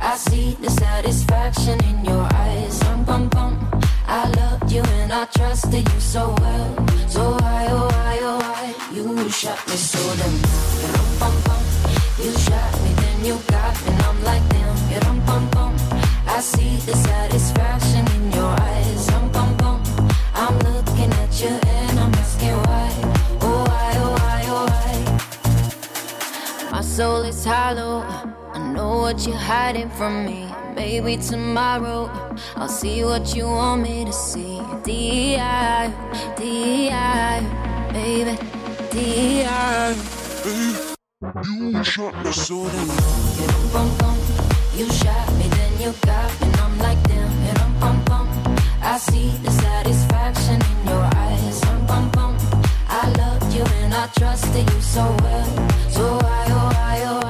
I 0.00 0.14
see 0.16 0.56
the 0.60 0.70
satisfaction 0.70 1.82
in 1.84 2.04
your 2.04 2.28
eyes. 2.34 2.78
Dum 2.80 3.04
bum 3.04 3.28
bum. 3.28 3.75
I 4.08 4.28
loved 4.28 4.70
you 4.70 4.82
and 4.82 5.12
I 5.12 5.24
trusted 5.26 5.88
you 5.92 6.00
so 6.00 6.34
well. 6.40 6.86
So 7.08 7.36
why, 7.40 7.66
oh 7.70 7.88
why, 7.88 8.18
oh 8.22 8.38
why? 8.38 8.74
You 8.94 9.28
shot 9.30 9.58
me 9.68 9.76
so 9.76 9.98
damn 10.16 10.32
well. 10.42 11.04
Bum 11.20 11.34
bum. 11.44 11.62
You 12.22 12.32
shot 12.32 12.80
me, 12.82 12.92
then 13.02 13.24
you 13.24 13.38
got 13.48 13.74
me, 13.82 13.88
and 13.92 14.02
I'm 14.02 14.22
like 14.24 14.48
damn. 14.48 14.76
You 14.90 15.00
dum 15.00 15.20
bum 15.26 15.48
bum. 15.50 15.76
I 16.26 16.40
see 16.40 16.76
the 16.86 16.94
satisfaction 16.96 18.06
in 18.16 18.32
your 18.32 18.54
eyes. 18.60 19.06
Dum 19.08 19.28
bum 19.32 19.56
bum. 19.56 19.82
I'm 20.34 20.58
looking 20.60 21.12
at 21.12 21.40
you 21.40 21.48
and 21.48 21.98
I'm 21.98 22.14
asking 22.14 22.56
why. 22.66 22.90
Oh 23.42 23.64
why, 23.68 23.92
oh 23.96 24.12
why, 24.20 24.42
oh 24.54 24.66
why? 24.70 24.94
My 26.70 26.80
soul 26.80 27.22
is 27.22 27.44
hollow. 27.44 28.04
I 28.52 28.58
know 28.72 28.98
what 28.98 29.26
you're 29.26 29.36
hiding 29.36 29.90
from 29.90 30.24
me. 30.24 30.46
Maybe 30.76 31.16
tomorrow 31.16 32.10
I'll 32.54 32.68
see 32.68 33.02
what 33.02 33.34
you 33.34 33.46
want 33.46 33.82
me 33.82 34.04
to 34.04 34.12
see. 34.12 34.60
D.I. 34.84 35.88
D.I. 36.36 37.40
Baby, 37.94 38.38
D.I. 38.92 39.96
You 41.56 41.82
shot 41.82 42.14
me 42.22 42.30
so 42.30 42.68
damn 42.68 42.88
You 43.40 43.46
dum 43.48 43.64
bum 43.72 43.98
bum. 43.98 44.18
You 44.76 44.86
shot 44.92 45.32
me, 45.38 45.48
then 45.48 45.72
you 45.80 45.94
got 46.04 46.40
me, 46.40 46.46
and 46.46 46.56
I'm 46.56 46.78
like 46.78 47.02
damn. 47.08 47.54
Dum 47.54 47.80
bum 47.80 48.04
bum. 48.04 48.28
I 48.82 48.98
see 48.98 49.30
the 49.42 49.50
satisfaction 49.50 50.60
in 50.60 50.88
your 50.88 51.04
eyes. 51.16 51.60
Dum 51.62 51.86
bum 51.86 52.10
bum. 52.10 52.36
I 52.88 53.08
loved 53.16 53.50
you 53.54 53.64
and 53.80 53.94
I 53.94 54.06
trusted 54.18 54.70
you 54.70 54.80
so 54.82 55.04
well. 55.22 55.68
So 55.88 56.04
why, 56.18 56.44
oh 56.50 56.70
why, 56.76 57.02
oh 57.06 57.25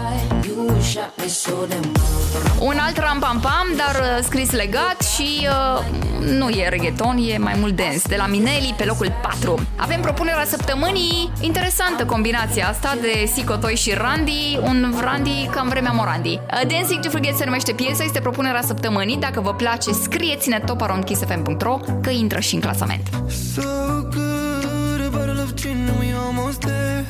Un 2.59 2.79
alt 2.79 2.99
ram-pam-pam, 2.99 3.67
dar 3.77 3.95
uh, 4.01 4.25
scris 4.25 4.51
legat 4.51 4.97
și 5.15 5.49
uh, 5.49 5.85
nu 6.21 6.49
e 6.49 6.69
reggaeton, 6.69 7.17
e 7.29 7.39
mai 7.39 7.55
mult 7.59 7.77
dance. 7.77 8.01
De 8.09 8.17
la 8.17 8.27
Minelli 8.27 8.75
pe 8.77 8.85
locul 8.85 9.13
4. 9.23 9.59
Avem 9.77 10.01
propunerea 10.01 10.45
săptămânii. 10.45 11.33
Interesantă 11.41 12.05
combinația 12.05 12.69
asta 12.69 12.97
de 13.01 13.31
Sicotoi 13.35 13.75
și 13.75 13.95
Randy. 13.95 14.59
Un 14.63 14.95
Randy 15.01 15.49
cam 15.51 15.69
vremea 15.69 15.93
Morandi. 15.93 16.29
Uh, 16.29 16.69
Dancing 16.69 17.01
to 17.01 17.11
Forget 17.11 17.37
se 17.37 17.45
numește 17.45 17.73
piesa, 17.73 18.05
este 18.05 18.21
propunerea 18.21 18.63
săptămânii. 18.63 19.17
Dacă 19.17 19.41
vă 19.41 19.55
place, 19.55 19.93
scrieți-ne 19.93 20.63
toparomkissfm.ro 20.67 21.79
că 22.03 22.11
intră 22.11 22.41
și 22.41 22.55
în 22.55 22.61
clasament. 22.61 23.09
So 23.55 23.63
good, 24.01 25.15
a 25.15 25.25
love 25.25 25.53
dream, 25.55 25.79
we 25.99 26.15
almost 26.27 26.59
there, 26.59 27.05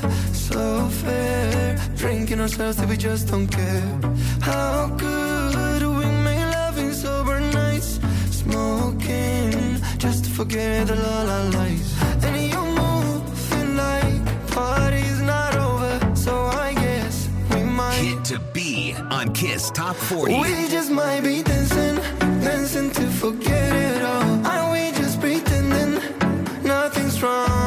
so 0.48 0.58
fair. 1.02 1.65
Drinking 1.96 2.40
ourselves 2.40 2.76
till 2.76 2.88
we 2.88 2.96
just 2.96 3.28
don't 3.28 3.46
care. 3.46 3.98
How 4.42 4.94
could 4.98 5.82
we 5.82 6.04
make 6.24 6.44
love 6.52 6.78
in 6.78 6.92
sober 6.92 7.40
nights? 7.40 7.98
Smoking 8.30 9.80
just 9.96 10.24
to 10.24 10.30
forget 10.30 10.86
the 10.88 10.94
all 10.94 11.28
our 11.28 11.50
lies. 11.50 11.94
And 12.22 12.36
you're 12.52 12.72
moving 12.82 13.76
like 13.76 14.46
party's 14.48 15.20
not 15.22 15.56
over, 15.56 16.14
so 16.14 16.34
I 16.36 16.74
guess 16.74 17.30
we 17.50 17.62
might. 17.62 17.94
Hit 17.94 18.24
to 18.26 18.40
be 18.52 18.94
on 19.10 19.32
Kiss 19.32 19.70
Top 19.70 19.96
40. 19.96 20.34
We 20.40 20.68
just 20.68 20.90
might 20.90 21.22
be 21.22 21.42
dancing, 21.42 21.96
dancing 22.42 22.90
to 22.90 23.06
forget 23.22 23.72
it 23.72 24.02
all. 24.02 24.46
Are 24.46 24.70
we 24.70 24.92
just 24.92 25.18
pretending 25.18 26.00
nothing's 26.62 27.22
wrong? 27.22 27.65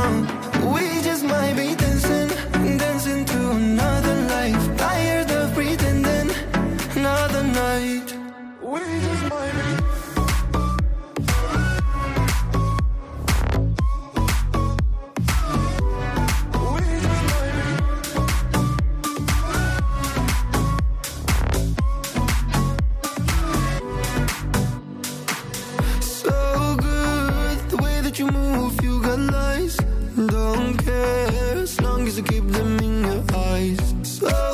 to 32.22 32.34
keep 32.34 32.46
them 32.48 32.80
in 32.80 33.04
your 33.04 33.24
eyes. 33.34 33.96
So 34.04 34.49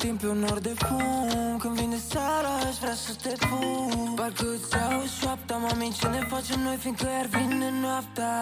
timp 0.00 0.20
pe 0.20 0.26
un 0.26 0.58
de 0.62 0.74
fum. 0.76 1.58
Când 1.58 1.74
vine 1.80 1.96
seara 2.08 2.52
aș 2.68 2.76
vrea 2.80 2.94
să 2.94 3.12
te 3.22 3.34
pup 3.46 4.16
Parcă 4.16 4.44
îți 4.54 4.76
iau 4.76 5.02
șoapta, 5.20 5.56
mami, 5.56 5.96
ce 6.00 6.06
ne 6.06 6.26
facem 6.28 6.60
noi 6.62 6.76
Fiindcă 6.76 7.06
iar 7.16 7.26
vine 7.26 7.70
noaptea? 7.80 8.34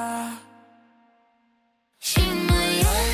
Și 1.98 2.20
mă 2.48 2.62
iei. 2.80 3.12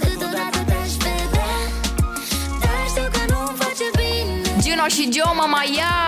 Câteodată 0.00 0.58
te-aș 0.66 0.92
vedea 0.92 1.52
Dar 2.60 2.86
știu 2.88 3.08
că 3.12 3.32
nu-mi 3.32 3.56
face 3.58 3.86
bine. 3.96 4.60
Gino 4.60 4.86
și 4.88 5.10
Gio, 5.10 5.34
mama, 5.34 5.62
ia! 5.76 6.07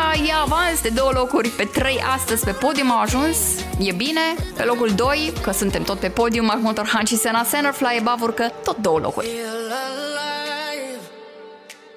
peste 0.82 0.98
două 0.98 1.12
locuri 1.15 1.48
pe 1.48 1.65
trei 1.65 2.02
astăzi 2.15 2.44
pe 2.44 2.51
podium 2.51 2.90
au 2.90 3.01
ajuns, 3.01 3.36
e 3.78 3.93
bine, 3.93 4.20
pe 4.57 4.62
locul 4.62 4.90
2, 4.90 5.32
că 5.43 5.51
suntem 5.51 5.82
tot 5.82 5.98
pe 5.98 6.09
podium, 6.09 6.44
Mark 6.44 6.61
Motorhan 6.61 7.05
și 7.05 7.16
Sena 7.16 7.44
Sennerfly 7.44 7.97
e 7.97 8.01
bavurcă 8.02 8.52
tot 8.65 8.77
două 8.77 8.98
locuri. 8.98 9.27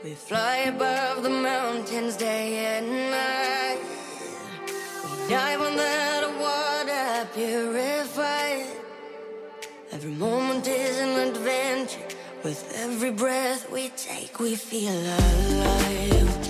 We 0.03 0.15
fly 0.27 0.57
above 0.67 1.15
the 1.21 1.35
mountains 1.51 2.15
day 2.15 2.49
and 2.77 2.87
night. 3.17 3.79
We 5.03 5.15
dive 5.27 5.61
on 5.67 5.75
that 5.83 6.23
water 6.45 7.07
purified. 7.35 8.67
Every 9.95 10.15
moment 10.17 10.65
is 10.65 10.95
an 11.05 11.13
adventure. 11.27 12.05
With 12.43 12.61
every 12.85 13.11
breath 13.11 13.61
we 13.71 13.83
take, 14.09 14.33
we 14.39 14.55
feel 14.55 14.97
alive. 15.19 16.42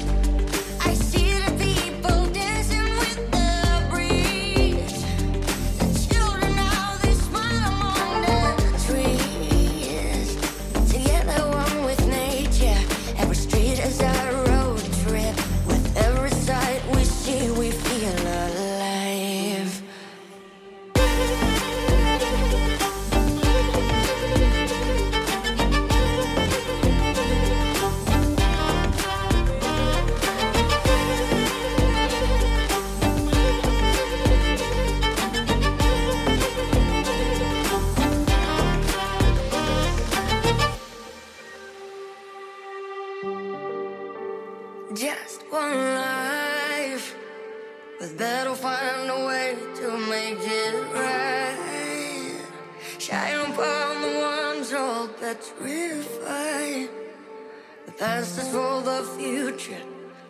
For 58.53 58.84
the 58.84 59.01
future. 59.17 59.81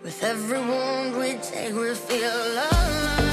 With 0.01 0.23
every 0.23 0.57
wound 0.57 1.17
we 1.17 1.33
take, 1.41 1.75
we 1.75 1.93
feel 1.93 2.31
alive. 2.47 3.32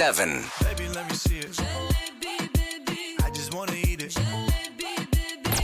7, 0.00 0.44
Baby, 0.64 0.88
let 0.94 1.06
me 1.10 1.14
see 1.14 1.40
it. 1.40 1.60
I 3.22 3.30
just 3.34 3.52
wanna 3.52 3.74
eat 3.74 4.02
it. 4.02 4.18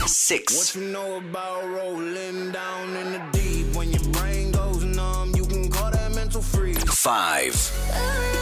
6, 0.05 0.55
What 0.55 0.75
you 0.75 0.91
know 0.91 1.17
about 1.17 1.63
rolling 1.67 2.51
down 2.51 2.95
in 2.97 3.13
the 3.13 3.21
deep? 3.31 3.75
When 3.75 3.91
your 3.91 4.03
brain 4.11 4.51
goes 4.51 4.83
numb, 4.83 5.33
you 5.35 5.43
can 5.43 5.71
call 5.71 5.89
that 5.89 6.13
mental 6.13 6.43
freeze. 6.43 6.83
5, 6.83 7.71
Ai 7.93 8.37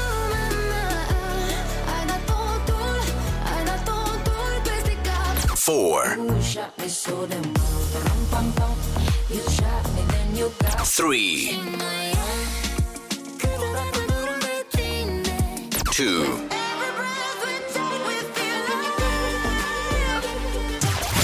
dat 2.05 2.25
2, 15.95 16.03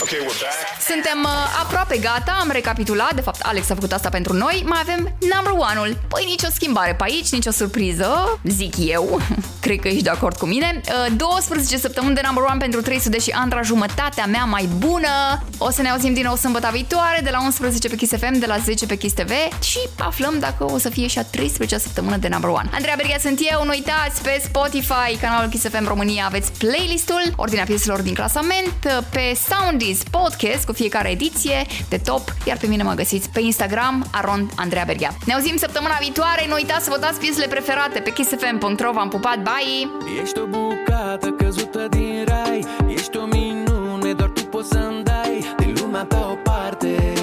Okay, 0.01 0.21
we're 0.21 0.39
back. 0.39 0.80
Suntem 0.93 1.23
uh, 1.23 1.29
aproape 1.63 1.97
gata, 1.97 2.37
am 2.39 2.49
recapitulat, 2.51 3.13
de 3.13 3.21
fapt 3.21 3.41
Alex 3.41 3.69
a 3.69 3.73
făcut 3.73 3.91
asta 3.91 4.09
pentru 4.09 4.33
noi, 4.33 4.63
mai 4.65 4.79
avem 4.81 5.15
number 5.33 5.67
one-ul. 5.69 5.97
Păi 6.07 6.23
nicio 6.25 6.47
schimbare 6.53 6.93
pe 6.93 7.03
aici, 7.03 7.29
nicio 7.29 7.51
surpriză, 7.51 8.39
zic 8.43 8.73
eu, 8.77 9.21
cred 9.65 9.79
că 9.79 9.87
ești 9.87 10.03
de 10.03 10.09
acord 10.09 10.37
cu 10.37 10.45
mine. 10.45 10.81
Uh, 11.07 11.13
12 11.15 11.77
săptămâni 11.77 12.15
de 12.15 12.21
number 12.25 12.43
one 12.43 12.57
pentru 12.59 12.81
300 12.81 13.19
și 13.19 13.31
Andra, 13.31 13.61
jumătatea 13.61 14.25
mea 14.25 14.43
mai 14.43 14.69
bună. 14.77 15.43
O 15.57 15.71
să 15.71 15.81
ne 15.81 15.89
auzim 15.89 16.13
din 16.13 16.23
nou 16.23 16.35
sâmbătă 16.35 16.69
viitoare, 16.71 17.19
de 17.23 17.29
la 17.29 17.41
11 17.43 17.89
pe 17.89 17.95
Kiss 17.95 18.17
FM, 18.17 18.39
de 18.39 18.45
la 18.45 18.57
10 18.57 18.85
pe 18.85 18.95
Kiss 18.95 19.13
TV 19.13 19.31
și 19.63 19.79
aflăm 19.99 20.39
dacă 20.39 20.71
o 20.71 20.77
să 20.77 20.89
fie 20.89 21.07
și 21.07 21.19
a 21.19 21.23
13 21.23 21.77
săptămână 21.77 22.17
de 22.17 22.27
number 22.27 22.49
one. 22.49 22.69
Andreea 22.73 22.95
Berghia 22.97 23.19
sunt 23.19 23.39
eu, 23.51 23.63
nu 23.63 23.69
uitați, 23.69 24.21
pe 24.21 24.41
Spotify, 24.43 25.17
canalul 25.21 25.49
Kiss 25.49 25.67
FM 25.67 25.87
România 25.87 26.25
aveți 26.25 26.51
playlistul, 26.51 27.33
ordinea 27.35 27.63
pieselor 27.63 28.01
din 28.01 28.13
clasament, 28.13 29.03
pe 29.09 29.37
Soundies 29.49 29.99
podcast 30.09 30.65
cu 30.65 30.71
fiecare 30.81 31.11
ediție 31.11 31.65
de 31.89 31.97
top, 31.97 32.23
iar 32.45 32.57
pe 32.57 32.67
mine 32.67 32.83
mă 32.83 32.93
găsiți 32.93 33.29
pe 33.29 33.41
Instagram, 33.41 34.05
arond 34.11 34.51
Andreea 34.55 34.83
Berghia. 34.87 35.11
Ne 35.25 35.33
auzim 35.33 35.57
săptămâna 35.57 35.97
viitoare, 35.99 36.43
nu 36.47 36.53
uitați 36.53 36.83
să 36.83 36.89
votați 36.89 37.19
piesele 37.19 37.47
preferate 37.47 37.99
pe 37.99 38.11
kissfm.ro, 38.11 38.91
v-am 38.91 39.09
pupat, 39.09 39.37
bye! 39.49 39.89
Ești 40.21 40.39
o 40.39 40.45
bucată 40.45 41.29
căzută 41.29 41.87
din 41.89 42.25
rai 42.27 42.65
Ești 42.87 43.17
o 43.17 43.25
minune, 43.25 44.13
doar 44.13 44.29
tu 44.29 44.43
poți 44.43 44.69
să-mi 44.69 45.03
dai 45.03 45.53
Din 45.57 45.75
lumea 45.81 46.03
ta 46.03 46.27
o 46.31 46.35
parte 46.35 47.13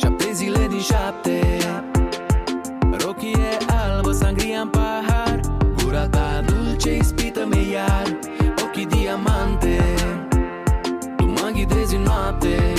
Șapte 0.00 0.32
zile 0.32 0.66
din 0.68 0.80
șapte 0.80 1.55
în 12.54 12.75